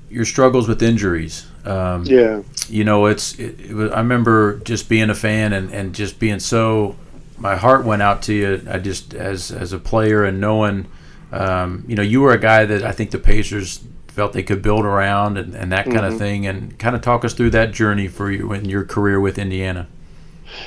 [0.08, 1.46] your struggles with injuries.
[1.64, 2.42] Um, Yeah.
[2.68, 6.18] you know, it's it, it was, I remember just being a fan and, and just
[6.18, 6.96] being so
[7.38, 8.62] my heart went out to you.
[8.70, 10.86] I just as as a player and knowing,
[11.32, 13.80] um, you know, you were a guy that I think the Pacers
[14.16, 16.18] felt they could build around and, and that kind of Mhm.
[16.18, 16.46] thing.
[16.46, 19.88] And kind of talk us through that journey for you in your career with Indiana.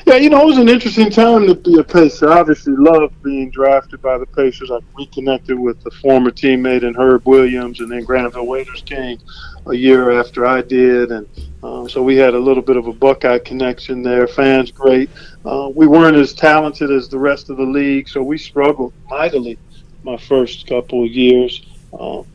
[0.06, 2.30] Yeah, you know, it was an interesting time to be a Pacer.
[2.30, 4.70] I obviously loved being drafted by the Pacers.
[4.70, 9.18] I reconnected with the former teammate and Herb Williams, and then Granville Waiters came
[9.66, 11.26] a year after I did, and
[11.64, 14.28] um, so we had a little bit of a Buckeye connection there.
[14.28, 15.10] Fans great.
[15.44, 19.58] Uh, we weren't as talented as the rest of the league, so we struggled mightily
[20.04, 21.64] my first couple of years.
[22.00, 22.26] Um,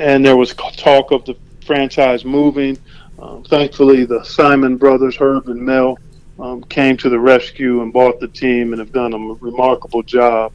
[0.00, 2.78] and there was talk of the franchise moving.
[3.18, 5.98] Um, thankfully, the Simon brothers, Herb and Mel,
[6.38, 10.52] um, came to the rescue and bought the team and have done a remarkable job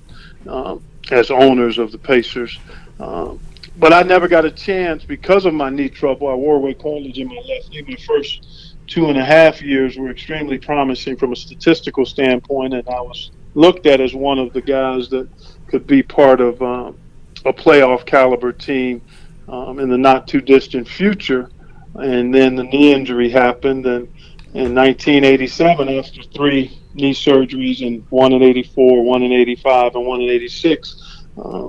[0.47, 2.57] um, as owners of the Pacers.
[2.99, 3.39] Um,
[3.77, 6.27] but I never got a chance because of my knee trouble.
[6.27, 7.83] I wore away cartilage in my left knee.
[7.87, 12.87] My first two and a half years were extremely promising from a statistical standpoint, and
[12.87, 15.29] I was looked at as one of the guys that
[15.67, 16.97] could be part of um,
[17.45, 19.01] a playoff caliber team
[19.47, 21.49] um, in the not too distant future.
[21.95, 24.07] And then the knee injury happened, and
[24.53, 30.21] in 1987, after three knee surgeries, and one in 84, one in 85, and one
[30.21, 31.67] in 86, uh,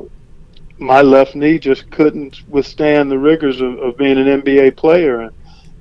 [0.78, 5.20] my left knee just couldn't withstand the rigors of, of being an NBA player.
[5.22, 5.32] And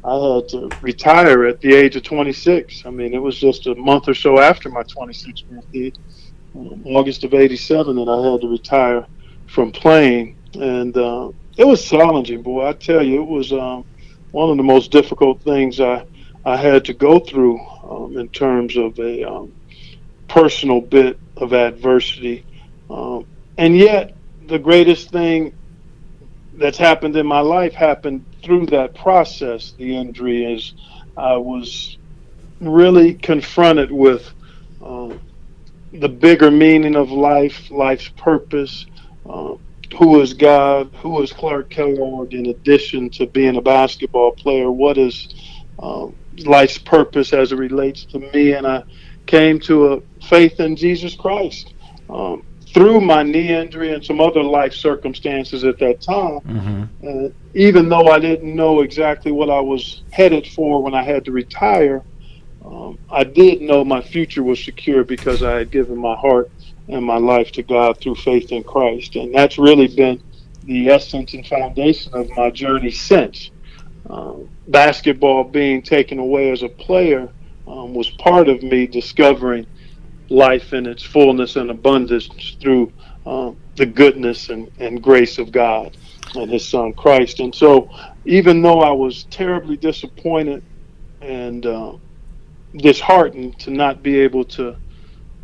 [0.04, 2.84] I had to retire at the age of 26.
[2.86, 5.92] I mean, it was just a month or so after my 26th birthday,
[6.56, 9.06] um, August of 87, that I had to retire
[9.48, 10.38] from playing.
[10.54, 12.68] And uh, it was challenging, boy.
[12.68, 13.86] I tell you, it was um,
[14.32, 16.06] one of the most difficult things I,
[16.44, 19.54] I had to go through um, in terms of a um,
[20.28, 22.46] personal bit of adversity.
[22.90, 23.26] Um,
[23.58, 24.16] and yet,
[24.48, 25.54] the greatest thing
[26.54, 29.74] that's happened in my life happened through that process.
[29.78, 30.74] The injury is
[31.18, 31.98] I was
[32.62, 34.32] really confronted with
[34.84, 35.14] uh,
[35.94, 38.86] the bigger meaning of life, life's purpose.
[39.28, 39.56] Uh,
[39.98, 40.92] who is God?
[41.02, 42.34] Who is Clark Kellogg?
[42.34, 45.34] In addition to being a basketball player, what is
[45.80, 48.54] um, life's purpose as it relates to me?
[48.54, 48.84] And I
[49.26, 51.74] came to a faith in Jesus Christ.
[52.10, 57.08] Um, through my knee injury and some other life circumstances at that time, Mm-hmm.
[57.08, 61.24] uh, even though I didn't know exactly what I was headed for when I had
[61.26, 62.04] to retire,
[62.66, 66.52] um, I did know my future was secure because I had given my heart
[66.88, 69.16] and my life to God through faith in Christ.
[69.16, 70.22] And that's really been
[70.64, 73.52] the essence and foundation of my journey since.
[74.10, 77.30] Um, basketball being taken away as a player
[77.68, 79.68] um, was part of me discovering
[80.30, 82.30] life in its fullness and abundance
[82.62, 82.94] through
[83.26, 85.98] um, the goodness and, and grace of God
[86.36, 87.40] and His Son Christ.
[87.40, 87.90] And so,
[88.26, 90.64] even though I was terribly disappointed
[91.22, 91.94] and uh,
[92.78, 94.78] disheartened to not be able to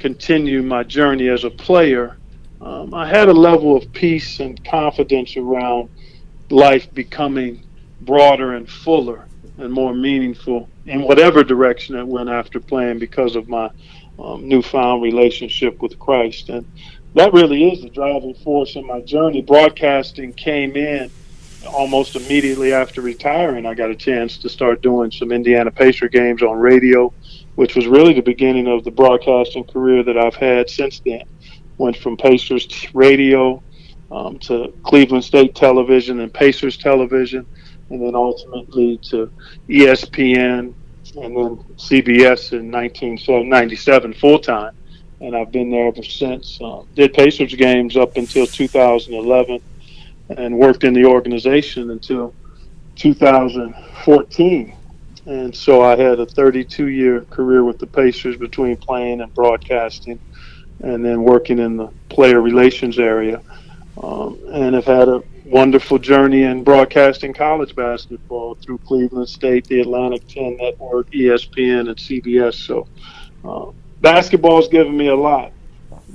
[0.02, 2.18] continue my journey as a player,
[2.60, 5.90] um, I had a level of peace and confidence around
[6.50, 7.64] life becoming
[8.02, 9.28] broader and fuller
[9.60, 13.70] and more meaningful in whatever direction it went after playing because of my
[14.18, 16.50] um, newfound relationship with Christ.
[16.50, 16.66] And
[17.14, 19.42] that really is the driving force in my journey.
[19.44, 21.12] Broadcasting came in
[21.68, 26.42] almost immediately after retiring, I got a chance to start doing some Indiana Pacer games
[26.42, 27.14] on radio,
[27.56, 31.24] which was really the beginning of the broadcasting career that I've had since then.
[31.78, 33.62] Went from Pacers radio
[34.12, 37.46] um, to Cleveland State Television and Pacers Television,
[37.90, 39.32] and then ultimately to
[39.68, 40.74] ESPN
[41.16, 44.76] and then CBS in 1997 full time.
[45.20, 46.60] And I've been there ever since.
[46.62, 49.62] Uh, did Pacers games up until 2011
[50.38, 52.34] and worked in the organization until
[52.96, 54.76] 2014.
[55.26, 60.20] And so I had a 32 year career with the Pacers between playing and broadcasting
[60.82, 63.42] and then working in the player relations area.
[64.02, 69.82] Um, and have had a wonderful journey in broadcasting college basketball through Cleveland State, the
[69.82, 72.56] Atlantic 10 Network, ESPN, and CBS.
[72.56, 72.88] So
[73.44, 75.52] uh, basketball's given me a lot,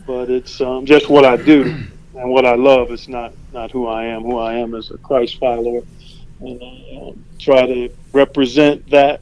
[0.07, 1.63] but it's um, just what I do
[2.17, 2.91] and what I love.
[2.91, 4.23] It's not not who I am.
[4.23, 5.83] Who I am is a Christ follower,
[6.41, 9.21] and I um, try to represent that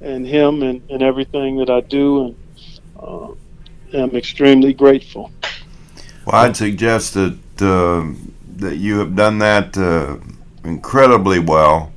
[0.00, 2.36] and Him and, and everything that I do, and
[2.98, 3.28] uh,
[3.92, 5.30] am extremely grateful.
[6.24, 8.12] Well, I'd suggest that uh,
[8.56, 10.16] that you have done that uh,
[10.64, 11.92] incredibly well.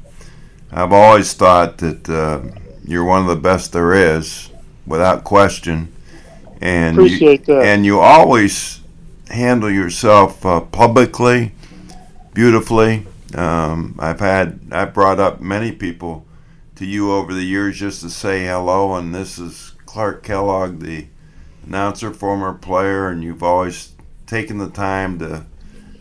[0.72, 2.42] I've always thought that uh,
[2.86, 4.50] you're one of the best there is,
[4.86, 5.94] without question.
[6.62, 7.66] And Appreciate you, that.
[7.66, 8.82] And you always
[9.30, 11.52] handle yourself uh, publicly,
[12.34, 13.06] beautifully.
[13.36, 16.26] Um, I've had I've brought up many people
[16.84, 21.06] to you over the years just to say hello, and this is Clark Kellogg, the
[21.66, 23.94] announcer, former player, and you've always
[24.28, 25.46] taken the time to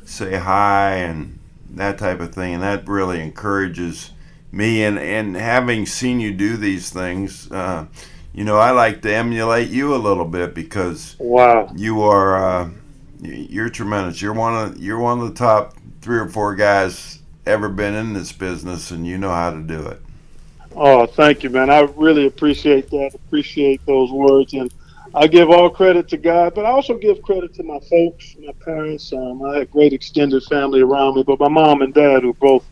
[0.04, 1.38] say hi and
[1.70, 4.10] that type of thing, and that really encourages
[4.50, 4.82] me.
[4.82, 7.86] And and having seen you do these things, uh,
[8.34, 12.70] you know, I like to emulate you a little bit because wow, you are uh,
[13.20, 14.20] you're tremendous.
[14.20, 18.14] You're one of you're one of the top three or four guys ever been in
[18.14, 20.02] this business, and you know how to do it.
[20.74, 21.70] Oh, thank you, man.
[21.70, 23.12] I really appreciate that.
[23.14, 24.70] Appreciate those words, and
[25.14, 28.52] I give all credit to God, but I also give credit to my folks, my
[28.64, 29.12] parents.
[29.12, 32.66] Um, I had great extended family around me, but my mom and dad, who both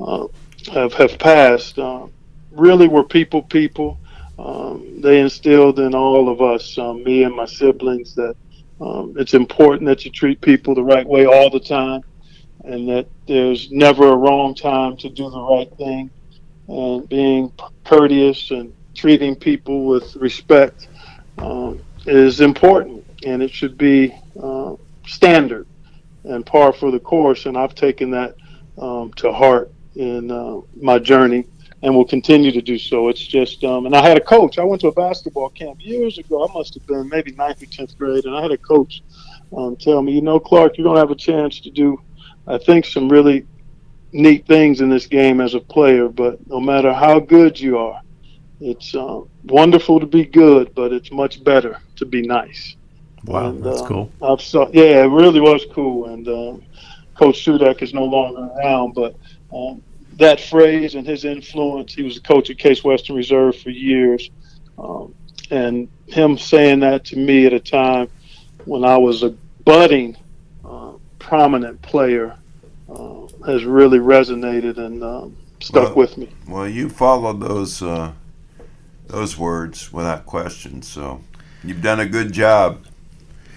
[0.00, 0.26] uh,
[0.72, 2.06] have have passed, uh,
[2.50, 4.00] really were people people.
[4.38, 8.34] Um, they instilled in all of us, um, me and my siblings, that
[8.80, 12.00] um, it's important that you treat people the right way all the time,
[12.64, 16.10] and that there's never a wrong time to do the right thing,
[16.68, 17.52] and being
[17.84, 20.88] courteous and treating people with respect
[21.38, 24.74] um, is important, and it should be uh,
[25.06, 25.66] standard
[26.24, 27.46] and par for the course.
[27.46, 28.36] And I've taken that
[28.78, 31.46] um, to heart in uh, my journey
[31.82, 33.08] and will continue to do so.
[33.08, 34.58] It's just, um, and I had a coach.
[34.58, 36.46] I went to a basketball camp years ago.
[36.48, 39.02] I must have been maybe ninth or tenth grade, and I had a coach
[39.56, 42.00] um, tell me, you know, Clark, you're going to have a chance to do,
[42.46, 43.46] I think, some really
[44.12, 46.08] neat things in this game as a player.
[46.08, 48.00] But no matter how good you are,
[48.60, 52.76] it's uh, wonderful to be good, but it's much better to be nice.
[53.24, 54.12] Wow, and, that's uh, cool.
[54.22, 56.06] I've saw, yeah, it really was cool.
[56.06, 56.56] And uh,
[57.14, 59.16] Coach Sudak is no longer around, but
[59.52, 59.82] um,
[60.18, 61.94] that phrase and his influence.
[61.94, 64.30] He was a coach at Case Western Reserve for years,
[64.78, 65.14] um,
[65.50, 68.08] and him saying that to me at a time
[68.64, 69.30] when I was a
[69.64, 70.16] budding,
[70.64, 72.36] uh, prominent player
[72.88, 76.28] uh, has really resonated and um, stuck well, with me.
[76.48, 78.12] Well, you followed those uh,
[79.06, 81.20] those words without question, so
[81.64, 82.84] you've done a good job.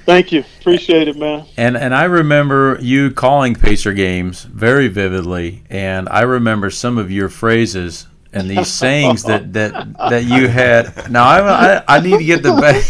[0.06, 0.43] Thank you.
[0.60, 1.45] Appreciate it, man.
[1.58, 7.10] And and I remember you calling Pacer games very vividly, and I remember some of
[7.10, 11.12] your phrases and these sayings that that that you had.
[11.12, 12.84] Now I I, I need to get the back.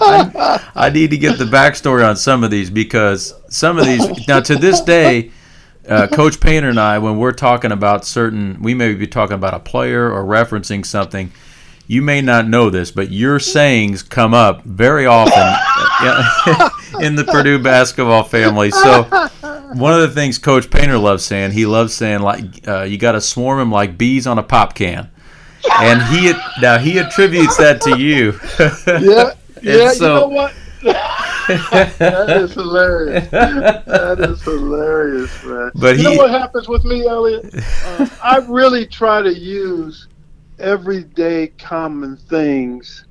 [0.00, 4.26] I, I, need to get the backstory on some of these because some of these
[4.26, 5.30] now to this day.
[5.88, 9.54] Uh, Coach Painter and I, when we're talking about certain, we may be talking about
[9.54, 11.32] a player or referencing something
[11.88, 15.32] you may not know this, but your sayings come up very often
[17.00, 18.70] in the Purdue basketball family.
[18.70, 19.04] So
[19.72, 23.12] one of the things Coach Painter loves saying, he loves saying like uh, you got
[23.12, 25.10] to swarm them like bees on a pop can,
[25.80, 28.38] and he now he attributes that to you.
[28.86, 29.90] yeah, yeah.
[29.92, 30.54] So, you know what?
[31.48, 33.28] That is hilarious.
[33.30, 35.70] That is hilarious, man.
[35.74, 37.54] But you he, know what happens with me, Elliot?
[37.54, 40.08] Uh, I really try to use
[40.58, 43.06] everyday common things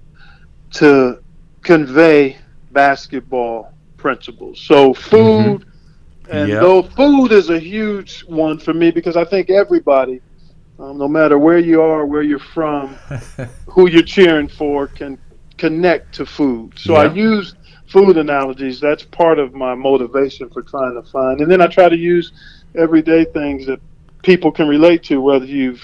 [0.74, 1.24] to
[1.62, 2.38] convey
[2.72, 4.60] basketball principles.
[4.60, 6.32] So food, mm-hmm.
[6.32, 6.62] and yep.
[6.62, 10.22] though food is a huge one for me because I think everybody,
[10.80, 12.90] um, no matter where you are, where you're from,
[13.68, 15.18] who you're cheering for, can
[15.58, 16.78] connect to food.
[16.78, 17.12] So yep.
[17.12, 17.56] I use
[17.88, 18.80] food analogies.
[18.80, 21.42] That's part of my motivation for trying to find.
[21.42, 22.32] And then I try to use
[22.76, 23.80] everyday things that
[24.24, 25.82] people can relate to, whether you've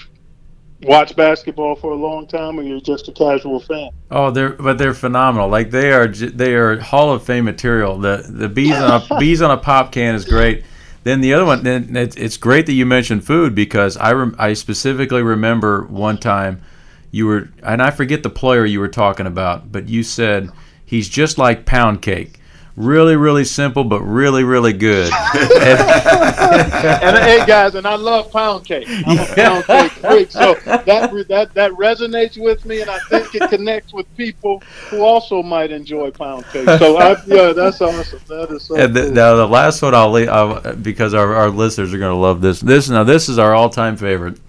[0.82, 3.90] watched basketball for a long time or you're just a casual fan.
[4.10, 5.48] Oh, they're but they're phenomenal.
[5.48, 7.98] Like they are they are Hall of Fame material.
[7.98, 10.64] The the bees on a bees on a pop can is great.
[11.04, 14.34] Then the other one, then it's, it's great that you mentioned food because I rem,
[14.38, 16.62] I specifically remember one time
[17.10, 20.50] you were and I forget the player you were talking about, but you said
[20.94, 22.38] he's just like pound cake.
[22.76, 25.12] Really really simple but really really good.
[25.34, 28.86] And, and, hey guys and i love pound cake.
[28.88, 33.32] I'm a pound cake freak so that that that resonates with me and i think
[33.32, 36.66] it connects with people who also might enjoy pound cake.
[36.66, 38.20] So I, yeah that's awesome.
[38.26, 39.12] That is so and the, cool.
[39.12, 42.40] now the last one i'll leave I'll, because our, our listeners are going to love
[42.40, 42.60] this.
[42.60, 44.40] This now this is our all-time favorite.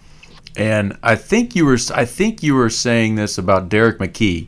[0.57, 4.47] And i think you were i think you were saying this about derrick mckey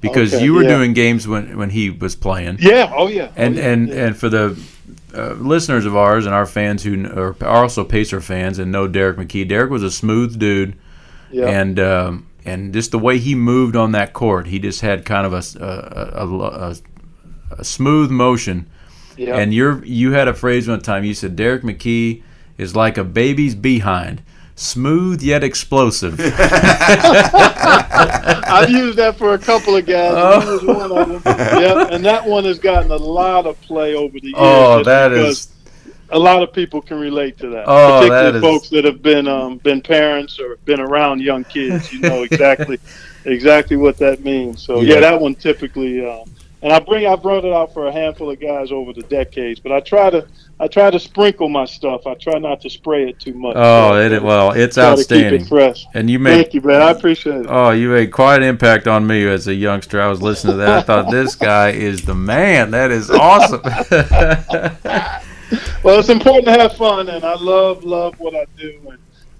[0.00, 0.76] because okay, you were yeah.
[0.76, 2.58] doing games when when he was playing.
[2.60, 2.92] Yeah.
[2.94, 3.32] Oh yeah.
[3.36, 3.68] And oh, yeah.
[3.68, 4.60] and and for the
[5.14, 8.86] uh, listeners of ours and our fans who are, are also Pacer fans and know
[8.86, 10.76] Derrick McKey, Derrick was a smooth dude.
[11.30, 11.46] Yeah.
[11.46, 15.26] And um, and just the way he moved on that court, he just had kind
[15.26, 16.76] of a a, a, a,
[17.58, 18.70] a smooth motion.
[19.16, 19.36] Yeah.
[19.36, 21.04] And you're you had a phrase one time.
[21.04, 22.22] You said Derrick McKey
[22.56, 24.22] is like a baby's behind
[24.58, 26.20] smooth yet explosive.
[28.48, 30.12] I've used that for a couple of guys.
[30.14, 30.58] Oh.
[30.66, 31.38] one of them.
[31.62, 34.36] Yep, and that one has gotten a lot of play over the years.
[34.36, 35.48] Oh, that is.
[36.10, 37.64] A lot of people can relate to that.
[37.66, 38.42] Oh, particularly that is...
[38.42, 41.92] folks that have been um, been parents or been around young kids.
[41.92, 42.78] You know exactly
[43.26, 44.62] exactly what that means.
[44.62, 46.04] So yeah, yeah that one typically.
[46.04, 46.24] Um,
[46.62, 49.60] and I bring I've brought it out for a handful of guys over the decades,
[49.60, 50.26] but I try to
[50.60, 52.06] I try to sprinkle my stuff.
[52.06, 53.54] I try not to spray it too much.
[53.56, 55.42] Oh, it, well, it's outstanding.
[55.42, 55.86] It fresh.
[55.94, 56.82] And you made thank you, man.
[56.82, 57.46] I appreciate it.
[57.48, 60.00] Oh, you made quite an impact on me as a youngster.
[60.00, 60.78] I was listening to that.
[60.78, 62.72] I thought this guy is the man.
[62.72, 63.62] That is awesome.
[65.84, 68.80] well, it's important to have fun, and I love love what I do.
[68.88, 68.98] And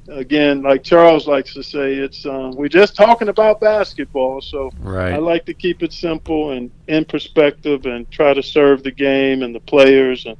[0.08, 5.12] again, like Charles likes to say, it's um, we're just talking about basketball, so right.
[5.12, 9.42] I like to keep it simple and in perspective, and try to serve the game
[9.42, 10.36] and the players and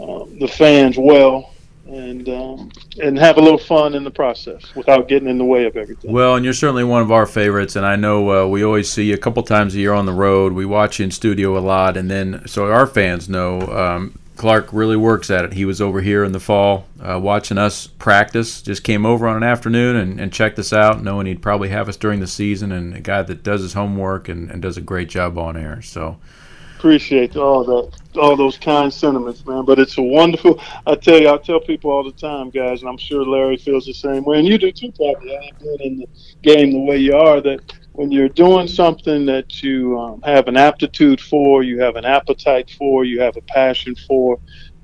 [0.00, 1.52] um, the fans well.
[1.88, 5.66] And um, and have a little fun in the process without getting in the way
[5.66, 6.10] of everything.
[6.10, 9.04] Well, and you're certainly one of our favorites, and I know uh, we always see
[9.04, 10.52] you a couple times a year on the road.
[10.52, 14.68] We watch you in studio a lot, and then so our fans know um, Clark
[14.72, 15.54] really works at it.
[15.54, 18.60] He was over here in the fall uh, watching us practice.
[18.60, 21.88] Just came over on an afternoon and, and, checked us out, knowing he'd probably have
[21.88, 22.70] us during the season.
[22.70, 25.80] And a guy that does his homework and, and does a great job on air.
[25.80, 26.18] So
[26.76, 29.64] appreciate all that, all those kind sentiments, man.
[29.64, 30.60] But it's a wonderful.
[30.86, 33.86] I tell you, I tell people all the time, guys, and I'm sure Larry feels
[33.86, 35.36] the same way, and you do too, probably.
[35.36, 36.08] I ain't in the
[36.42, 37.40] game the way you are.
[37.40, 37.60] That
[37.96, 42.70] when you're doing something that you um, have an aptitude for, you have an appetite
[42.76, 44.38] for, you have a passion for,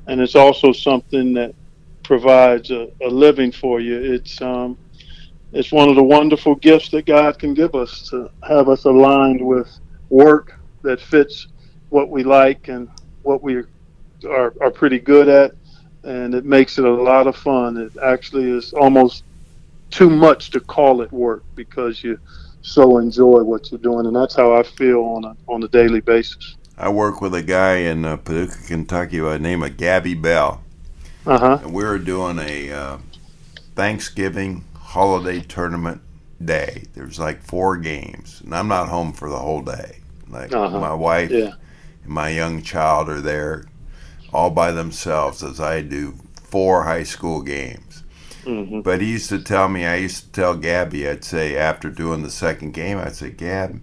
[0.06, 1.54] and it's also something that
[2.02, 4.14] provides a, a living for you.
[4.14, 4.78] It's um,
[5.52, 9.46] it's one of the wonderful gifts that God can give us to have us aligned
[9.46, 9.68] with
[10.08, 11.48] work that fits
[11.90, 12.88] what we like and
[13.24, 13.56] what we
[14.26, 15.52] are, are pretty good at,
[16.04, 17.76] and it makes it a lot of fun.
[17.76, 19.24] It actually is almost
[19.90, 22.18] too much to call it work because you
[22.62, 26.00] so enjoy what you're doing, and that's how I feel on a on a daily
[26.00, 26.56] basis.
[26.78, 30.62] I work with a guy in uh, Paducah, Kentucky by the name of Gabby Bell.
[31.26, 31.58] Uh-huh.
[31.62, 32.98] And we were doing a uh,
[33.76, 36.00] Thanksgiving holiday tournament
[36.44, 36.84] day.
[36.94, 39.98] There's like four games, and I'm not home for the whole day.
[40.28, 40.80] Like uh-huh.
[40.80, 41.52] my wife yeah.
[42.04, 43.66] and my young child are there
[44.32, 47.91] all by themselves as I do four high school games.
[48.44, 48.80] Mm-hmm.
[48.80, 52.22] But he used to tell me, I used to tell Gabby, I'd say after doing
[52.22, 53.80] the second game, I'd say, Gab,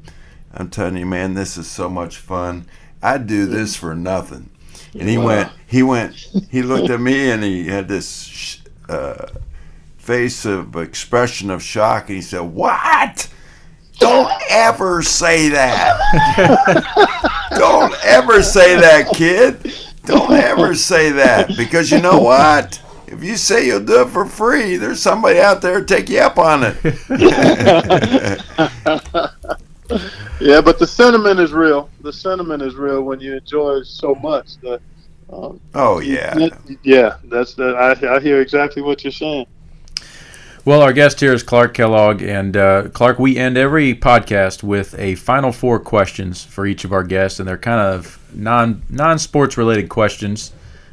[0.53, 2.65] I'm telling you, man, this is so much fun.
[3.01, 4.49] I'd do this for nothing.
[4.93, 5.25] And he wow.
[5.25, 6.15] went, he went,
[6.49, 9.27] he looked at me and he had this uh,
[9.97, 12.07] face of expression of shock.
[12.07, 13.29] And he said, What?
[13.99, 15.99] Don't ever say that.
[17.51, 19.73] Don't ever say that, kid.
[20.05, 21.55] Don't ever say that.
[21.57, 22.81] Because you know what?
[23.11, 26.19] If you say you'll do it for free, there's somebody out there to take you
[26.19, 26.77] up on it.
[30.39, 31.89] yeah, but the sentiment is real.
[32.01, 34.57] The sentiment is real when you enjoy so much.
[34.61, 34.81] That,
[35.31, 36.49] um, oh yeah,
[36.83, 37.17] yeah.
[37.25, 37.75] That's that.
[37.75, 39.47] I, I hear exactly what you're saying.
[40.65, 44.97] Well, our guest here is Clark Kellogg, and uh, Clark, we end every podcast with
[44.99, 49.17] a final four questions for each of our guests, and they're kind of non non
[49.17, 50.51] sports related questions.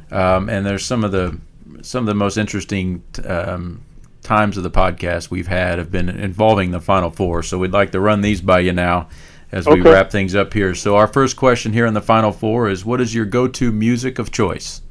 [0.09, 1.37] Um, and there's some of the
[1.81, 3.83] some of the most interesting um,
[4.21, 7.43] times of the podcast we've had have been involving the Final Four.
[7.43, 9.09] So we'd like to run these by you now
[9.51, 9.89] as we okay.
[9.91, 10.75] wrap things up here.
[10.75, 14.19] So our first question here in the Final Four is: What is your go-to music
[14.19, 14.81] of choice?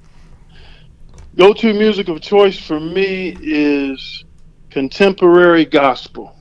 [1.37, 4.25] Go-to music of choice for me is
[4.71, 6.35] contemporary gospel.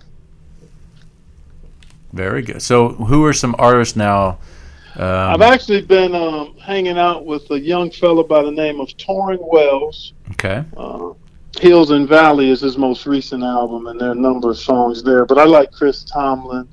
[2.13, 2.61] Very good.
[2.61, 4.37] So, who are some artists now?
[4.97, 8.87] Um, I've actually been um, hanging out with a young fellow by the name of
[8.89, 10.13] Tauren Wells.
[10.31, 10.63] okay.
[10.77, 11.11] Uh,
[11.59, 15.03] Hills and Valley is his most recent album, and there are a number of songs
[15.03, 15.25] there.
[15.25, 16.67] But I like Chris Tomlin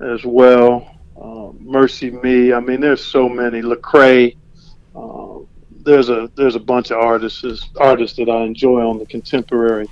[0.00, 0.88] as well.
[1.16, 2.56] Uh, MercyMe.
[2.56, 3.60] I mean, there's so many.
[3.60, 4.36] Lecrae.
[4.96, 5.40] Uh,
[5.84, 9.88] there's a there's a bunch of artists artists that I enjoy on the contemporary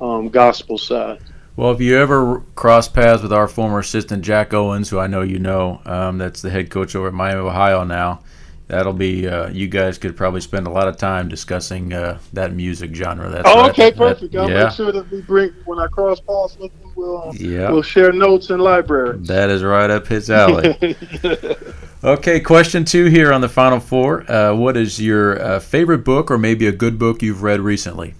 [0.00, 1.20] um, gospel side.
[1.60, 5.20] Well, if you ever cross paths with our former assistant Jack Owens, who I know
[5.20, 8.20] you know, um, that's the head coach over at Miami, Ohio now.
[8.68, 12.54] That'll be uh, you guys could probably spend a lot of time discussing uh, that
[12.54, 13.28] music genre.
[13.28, 13.70] That's Oh, right.
[13.72, 14.34] okay, That- perfect.
[14.36, 17.32] I'll yeah, make sure that we bring when I cross paths with them, we'll uh,
[17.34, 19.18] yeah, we'll share notes in library.
[19.26, 20.96] that is right up his alley.
[22.04, 24.24] okay, question two here on the final four.
[24.32, 28.14] Uh, what is your uh, favorite book, or maybe a good book you've read recently?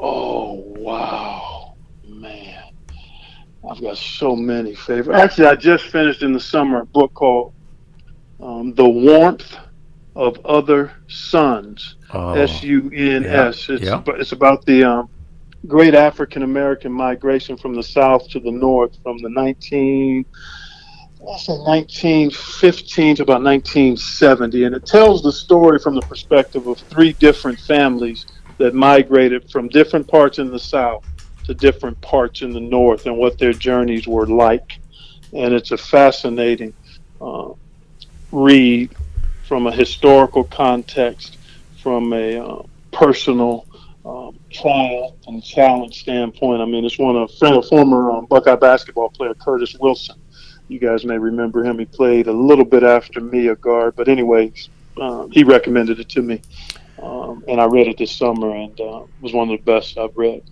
[0.00, 1.74] Oh wow,
[2.06, 2.62] man!
[3.72, 5.18] I've got so many favorites.
[5.18, 7.54] Actually, I just finished in the summer a book called
[8.38, 9.56] um, "The Warmth
[10.14, 13.70] of Other Suns." Oh, S U N S.
[13.70, 14.02] It's yeah.
[14.08, 15.08] it's about the um,
[15.66, 20.26] great African American migration from the South to the North from the 19.
[21.22, 26.78] I say 1915 to about 1970, and it tells the story from the perspective of
[26.78, 28.26] three different families
[28.58, 31.06] that migrated from different parts in the South
[31.44, 34.78] to different parts in the North and what their journeys were like.
[35.32, 36.74] And it's a fascinating
[37.20, 37.50] uh,
[38.30, 38.94] read
[39.46, 41.38] from a historical context,
[41.82, 42.62] from a uh,
[42.92, 43.66] personal
[44.04, 46.60] um, trial and challenge standpoint.
[46.60, 50.16] I mean, it's one of a former um, Buckeye basketball player, Curtis Wilson.
[50.68, 51.78] You guys may remember him.
[51.78, 54.68] He played a little bit after me, a guard, but anyways,
[55.00, 56.40] um, he recommended it to me,
[57.02, 59.98] um, and I read it this summer, and uh, it was one of the best
[59.98, 60.42] I've read.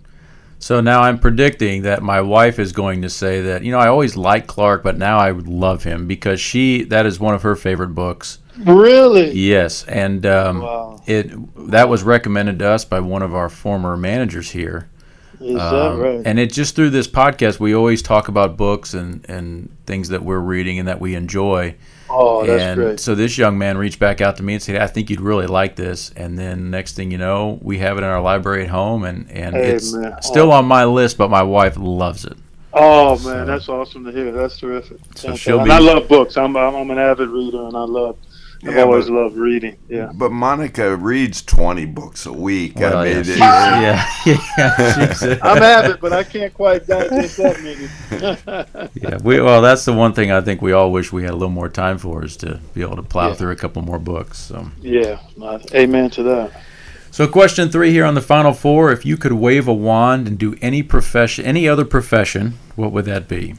[0.61, 3.87] So now I'm predicting that my wife is going to say that you know I
[3.87, 7.41] always liked Clark, but now I would love him because she that is one of
[7.41, 8.37] her favorite books.
[8.59, 9.31] Really?
[9.31, 11.01] Yes, and um, Wow.
[11.07, 11.31] it
[11.71, 14.87] that was recommended to us by one of our former managers here.
[15.39, 16.21] Is Um, that right?
[16.25, 20.23] And it just through this podcast, we always talk about books and and things that
[20.23, 21.73] we're reading and that we enjoy.
[22.11, 22.99] Oh, that's and great.
[22.99, 25.47] so this young man reached back out to me and said, "I think you'd really
[25.47, 28.69] like this." And then next thing you know, we have it in our library at
[28.69, 30.21] home, and and Hey, it's man.
[30.21, 32.37] still on my list, but my wife loves it.
[32.73, 34.31] Oh man, that's awesome to hear.
[34.31, 34.97] That's terrific.
[35.15, 36.37] So she'll and be- I love books.
[36.37, 38.15] I'm, I'm I'm an avid reader, and I love.
[38.63, 39.77] I've Yeah, always but- loved reading.
[39.89, 40.11] Yeah.
[40.13, 42.75] But Monica reads 20 books a week.
[42.77, 43.37] Well, I mean, yeah, she's-
[44.27, 48.89] yeah, yeah, she's, uh, I'm avid, but I can't quite digest that many.
[49.01, 51.35] Yeah, we well, that's the one thing I think we all wish we had a
[51.35, 53.33] little more time for is to be able to plow Yeah.
[53.35, 54.37] through a couple more books.
[54.37, 55.19] So, yeah.
[55.73, 56.51] Amen to that.
[57.09, 60.37] so question three here on the final four: If you could wave a wand and
[60.37, 63.55] do any profession, any other profession, what would that be?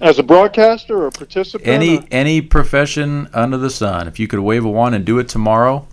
[0.00, 1.66] As a broadcaster or participant?
[1.66, 4.06] Any or- any profession under the sun.
[4.08, 5.86] If you could wave a wand and do it tomorrow,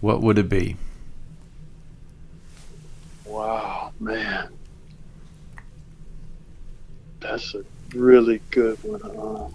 [0.00, 0.76] what would it be?
[3.26, 4.48] Wow, man.
[7.20, 7.64] That's a
[7.94, 9.02] really good one.
[9.02, 9.54] Um,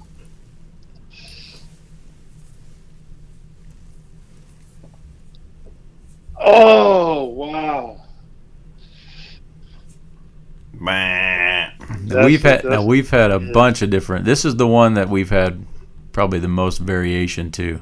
[6.38, 8.02] oh, wow.
[10.80, 11.70] Meh.
[12.02, 13.52] That's we've had now we've had a yeah.
[13.52, 14.26] bunch of different.
[14.26, 15.66] This is the one that we've had
[16.12, 17.82] probably the most variation to.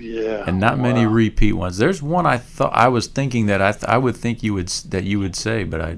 [0.00, 0.44] Yeah.
[0.46, 1.76] and not many repeat ones.
[1.76, 4.68] There's one I thought I was thinking that I th- I would think you would
[4.68, 5.96] that you would say, but I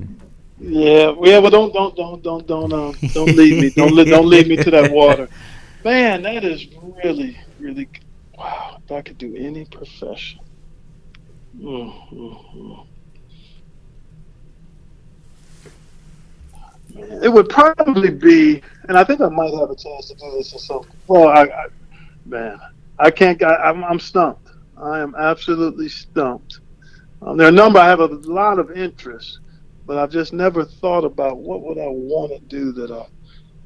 [0.58, 4.26] Yeah, yeah, well, don't, don't, don't, don't, don't, um, don't lead me, don't, li- don't
[4.26, 5.28] lead me to that water,
[5.84, 6.22] man.
[6.22, 6.66] That is
[7.04, 7.88] really, really,
[8.38, 8.78] wow.
[8.84, 10.40] If I could do any profession,
[11.58, 12.86] mm, mm, mm.
[16.72, 20.30] Man, it would probably be, and I think I might have a chance to do
[20.36, 20.96] this or something.
[21.06, 21.66] Well, I, I
[22.24, 22.58] man,
[22.98, 23.42] I can't.
[23.42, 24.48] I, I'm, I'm stumped.
[24.76, 26.60] I am absolutely stumped.
[27.22, 27.78] Um, there are a number.
[27.78, 29.38] I have a lot of interests
[29.90, 33.06] but I've just never thought about what would I want to do that I,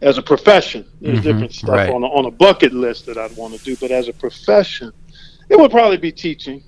[0.01, 0.87] as a profession.
[1.03, 1.91] There's Mhm, different stuff right.
[1.91, 4.91] on a, on a bucket list that I'd want to do, but as a profession,
[5.51, 6.63] it would probably be teaching.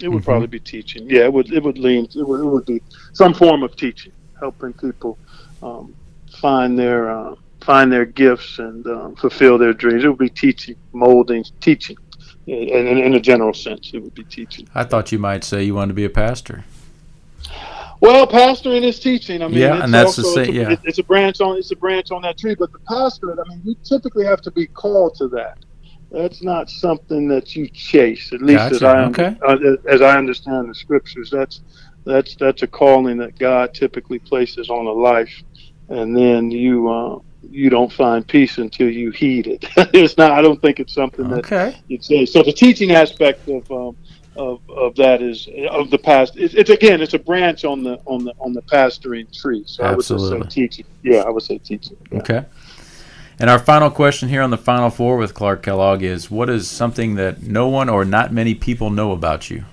[0.00, 0.24] It would Mhm.
[0.24, 1.10] probably be teaching.
[1.10, 1.52] Yeah, it would.
[1.52, 2.06] It would lean.
[2.16, 2.80] It would, it would be
[3.12, 5.18] some form of teaching, helping people
[5.62, 5.94] um,
[6.40, 10.04] find their uh, find their gifts and um, fulfill their dreams.
[10.04, 11.96] It would be teaching, molding, teaching.
[12.46, 12.54] In,
[12.86, 14.68] in, in a general sense, it would be teaching.
[14.74, 16.64] I thought you might say you wanted to be a pastor.
[18.00, 19.42] Well, pastoring is teaching.
[19.42, 20.76] I mean, Yeah, it's and that's the same- it's, a, yeah.
[20.84, 22.54] it's a branch on it's a branch on that tree.
[22.54, 25.58] But the pastorate, I mean, you typically have to be called to that.
[26.12, 28.32] that's not something that you chase.
[28.32, 28.74] At least Gotcha.
[28.76, 29.36] as I Okay.
[29.46, 29.56] uh,
[29.88, 31.60] as I understand the scriptures, that's
[32.06, 35.42] that's that's a calling that God typically places on a life,
[35.88, 37.18] and then you uh,
[37.50, 39.64] you don't find peace until you heed it.
[39.94, 40.30] it's not.
[40.32, 41.76] I don't think it's something that Okay.
[41.88, 42.24] you'd say.
[42.24, 43.96] So the teaching aspect of um,
[44.36, 46.36] of, of that is of the past.
[46.36, 49.64] It's, it's again, it's a branch on the on the on the pastoring tree.
[49.66, 50.42] So I would Absolutely.
[50.42, 50.84] say teaching.
[51.02, 51.96] Yeah, I would say teaching.
[52.10, 52.18] Yeah.
[52.18, 52.44] Okay.
[53.38, 56.70] And our final question here on the final four with Clark Kellogg is what is
[56.70, 59.64] something that no one or not many people know about you?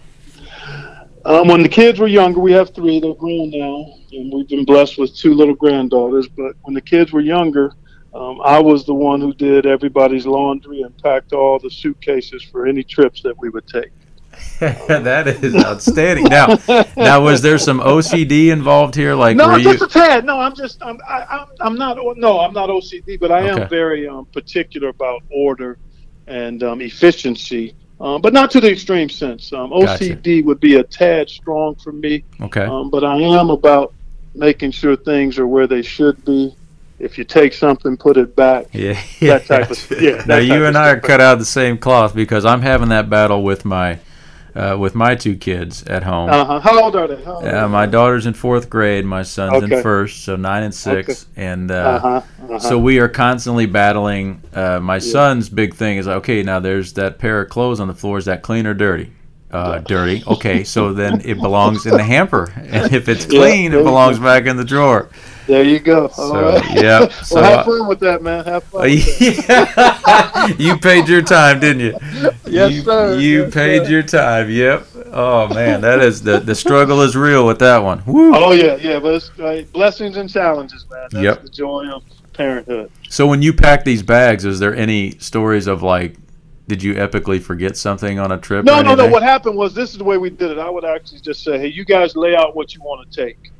[1.26, 3.00] Um, when the kids were younger, we have three.
[3.00, 6.28] They're grown now, and we've been blessed with two little granddaughters.
[6.36, 7.72] But when the kids were younger,
[8.14, 12.68] um, I was the one who did everybody's laundry and packed all the suitcases for
[12.68, 13.92] any trips that we would take.
[14.60, 16.26] that is outstanding.
[16.26, 16.58] Now,
[16.98, 19.14] now was there some OCD involved here?
[19.16, 19.78] Like, no, were you?
[19.78, 20.26] just a tad.
[20.26, 23.62] No, I'm just I'm I, I'm, I'm not no I'm not OCD, but I Okay.
[23.64, 25.78] am very um, particular about order
[26.28, 29.54] and um, efficiency, um, but not to the extreme sense.
[29.54, 30.04] Um, Gotcha.
[30.04, 32.24] OCD would be a tad strong for me.
[32.42, 32.66] Okay.
[32.66, 33.94] Um, but I am about
[34.36, 36.56] making sure things are where they should be.
[37.00, 38.68] If you take something, put it back.
[38.72, 39.02] Yeah.
[39.22, 40.24] That type of yeah.
[40.26, 43.10] Now you and I are cut out of the same cloth because I'm having that
[43.10, 44.00] battle with my
[44.56, 46.30] uh, with my two kids at home.
[46.30, 46.60] Uh-huh.
[46.60, 47.24] How old are they?
[47.26, 49.06] Old Uh, my daughter's in fourth grade.
[49.06, 51.26] My son's in first, so nine and six.
[51.36, 52.08] And uh, Uh-huh.
[52.08, 52.60] uh-huh.
[52.60, 54.42] so we are constantly battling.
[54.54, 56.44] Uh, my son's big thing is okay.
[56.44, 58.18] Now there's that pair of clothes on the floor.
[58.18, 59.12] Is that clean or dirty?
[59.54, 60.24] Uh, dirty.
[60.28, 64.18] Okay, so then it belongs in the hamper, and if it's clean, there it belongs
[64.18, 64.26] go.
[64.26, 65.10] back in the drawer.
[65.48, 66.08] there you go.
[66.10, 66.82] So, All right.
[66.82, 68.44] yeah, well, so, have uh, fun with that, man.
[68.46, 68.82] Have fun.
[68.90, 70.56] that.
[70.60, 71.98] you paid your time, didn't you?
[72.48, 73.20] Yes, you, sir.
[73.20, 73.92] You Yes, paid sir.
[73.92, 74.50] your time.
[74.50, 74.88] Yep.
[75.16, 78.04] Oh man, that is the the struggle is real with that one.
[78.06, 78.34] Woo.
[78.36, 79.00] Oh yeah, yeah.
[79.00, 81.08] But it's uh, blessings and challenges, man.
[81.12, 81.42] That's Yep.
[81.44, 82.92] the joy of parenthood.
[83.10, 86.16] So when you pack these bags, is there any stories of like,
[86.68, 88.66] did you epically forget something on a trip?
[88.66, 89.08] No, no, no.
[89.08, 90.58] What happened was this is the way we did it.
[90.58, 93.52] I would actually just say, hey, you guys lay out what you want to take,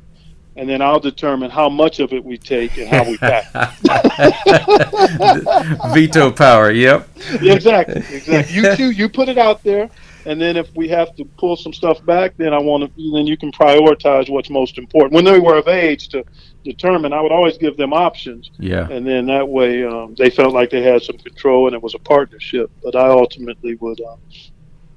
[0.56, 3.52] and then I'll determine how much of it we take and how we pack.
[5.92, 6.70] Veto power.
[6.70, 7.08] Yep.
[7.42, 8.54] Yeah, exactly, exactly.
[8.54, 9.90] You two, you put it out there,
[10.24, 13.12] and then if we have to pull some stuff back, then I want to.
[13.12, 15.12] Then you can prioritize what's most important.
[15.12, 16.24] When they were of age to
[16.64, 18.88] determine, I would always give them options, Yeah.
[18.90, 21.94] and then that way um, they felt like they had some control, and it was
[21.94, 22.70] a partnership.
[22.82, 24.18] But I ultimately would um,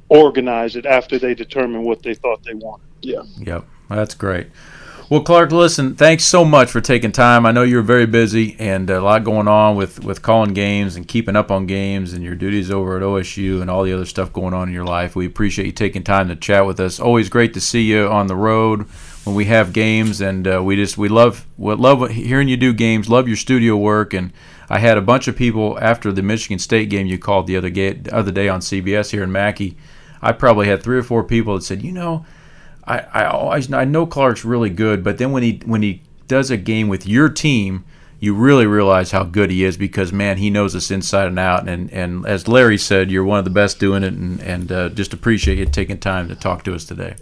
[0.09, 2.88] organize it after they determined what they thought they wanted.
[3.01, 3.22] Yeah.
[3.39, 3.65] Yep.
[3.89, 4.47] That's great.
[5.09, 7.45] Well, Clark, listen, thanks so much for taking time.
[7.45, 11.07] I know you're very busy and a lot going on with, with calling games and
[11.07, 14.34] keeping up on games and your duties over at OSU and all the other stuff
[14.34, 15.15] going on in your life.
[15.15, 16.99] We appreciate you taking time to chat with us.
[16.99, 18.86] Always great to see you on the road
[19.28, 22.73] when we have games, and uh, we just we love we love hearing you do
[22.73, 23.09] games.
[23.09, 24.32] Love your studio work, and
[24.69, 27.69] I had a bunch of people after the Michigan State game you called the other
[27.69, 29.75] the other day on CBS here in Mackey.
[30.21, 32.25] I probably had three or four people that said, you know.
[32.86, 36.49] I, I always I know Clark's really good, but then when he when he does
[36.49, 37.84] a game with your team,
[38.21, 41.67] you really realize how good he is because man, he knows us inside and out.
[41.67, 44.88] And and as Larry said, you're one of the best doing it, and and uh,
[44.89, 47.15] just appreciate you taking time to talk to us today.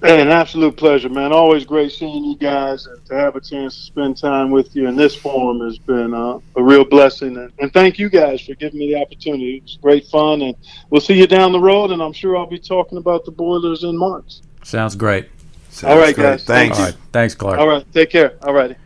[0.00, 1.32] Hey, an absolute pleasure, man.
[1.32, 4.86] Always great seeing you guys, and to have a chance to spend time with you
[4.86, 7.36] in this forum has been uh, a real blessing.
[7.36, 9.56] And, and thank you guys for giving me the opportunity.
[9.56, 10.54] It was great fun, and
[10.90, 11.90] we'll see you down the road.
[11.90, 14.36] And I'm sure I'll be talking about the Boilers in March.
[14.62, 15.30] Sounds great.
[15.70, 16.24] Sounds All right, great.
[16.24, 16.44] guys.
[16.44, 16.78] Thanks.
[16.78, 17.58] All right, thanks, Clark.
[17.58, 18.34] All right, take care.
[18.42, 18.76] All righty.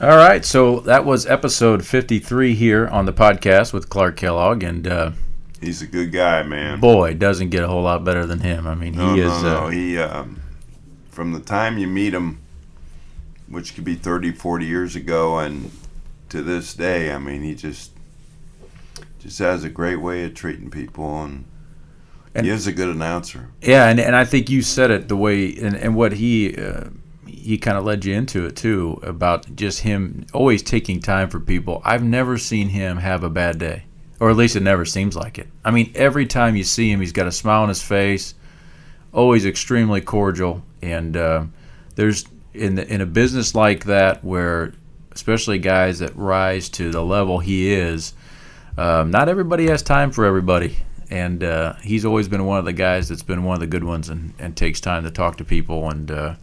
[0.00, 4.86] All right, so that was episode 53 here on the podcast with Clark Kellogg, and
[4.86, 5.10] uh,
[5.60, 6.78] He's a good guy, man.
[6.80, 8.66] boy, doesn't get a whole lot better than him.
[8.66, 9.42] I mean, he no, is.
[9.42, 9.56] no, no.
[9.66, 10.40] Uh, He, um,
[11.10, 12.40] from the time you meet him,
[13.48, 15.70] which could be 30, 40 years ago, and
[16.28, 17.92] to this day, I mean, he just
[19.18, 21.44] just has a great way of treating people, and,
[22.36, 23.48] And- he is a good announcer.
[23.60, 26.84] Yeah, and, and I think you said it the way and, and what he uh,
[27.26, 31.40] he kind of led you into it too about just him always taking time for
[31.40, 31.82] people.
[31.84, 33.84] I've never seen him have a bad day,
[34.20, 35.48] or at least it never seems like it.
[35.64, 38.34] I mean, every time you see him, he's got a smile on his face,
[39.12, 41.44] always extremely cordial, and uh,
[41.94, 44.72] there's in the, in a business like that where
[45.12, 48.14] especially guys that rise to the level he is.
[48.76, 50.76] Um, not everybody has time for everybody,
[51.10, 53.82] and uh, he's always been one of the guys that's been one of the good
[53.82, 56.34] ones and, and takes time to talk to people and uh,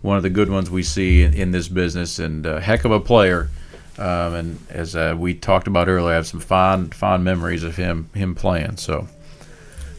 [0.00, 3.00] one of the good ones we see in, in this business and heck of a
[3.00, 3.50] player.
[3.98, 7.76] Um, and as uh, we talked about earlier, I have some fond fond memories of
[7.76, 8.76] him him playing.
[8.78, 9.08] So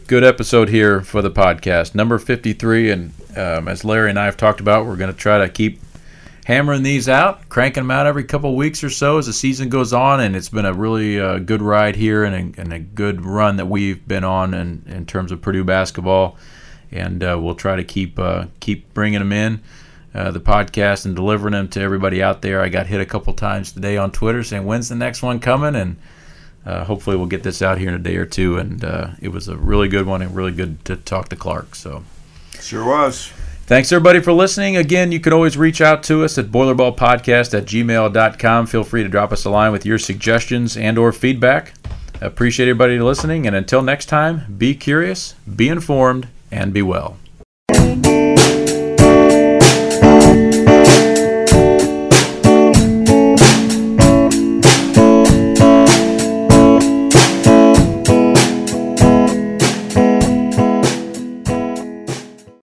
[0.06, 2.90] good episode here for the podcast, number fifty three.
[2.90, 5.80] And um, as Larry and I have talked about, we're going to try to keep
[6.44, 9.92] hammering these out, cranking them out every couple weeks or so as the season goes
[9.92, 13.24] on, and it's been a really uh, good ride here and a, and a, good
[13.24, 16.36] run that we've been on in, in terms of Purdue basketball.
[16.90, 19.62] And uh, we'll try to keep uh, keep bringing them in.
[20.14, 22.60] Uh, the podcast and delivering them to everybody out there.
[22.60, 25.74] I got hit a couple times today on Twitter saying, "When's the next one coming?"
[25.74, 25.96] And
[26.66, 28.58] uh, hopefully, we'll get this out here in a day or two.
[28.58, 31.74] And uh, it was a really good one and really good to talk to Clark.
[31.74, 32.04] So,
[32.60, 33.32] sure was.
[33.64, 34.76] Thanks everybody for listening.
[34.76, 38.66] Again, you can always reach out to us at boilerballpodcast at gmail.com.
[38.66, 41.72] Feel free to drop us a line with your suggestions and or feedback.
[42.20, 47.16] Appreciate everybody listening, and until next time, be curious, be informed, and be well.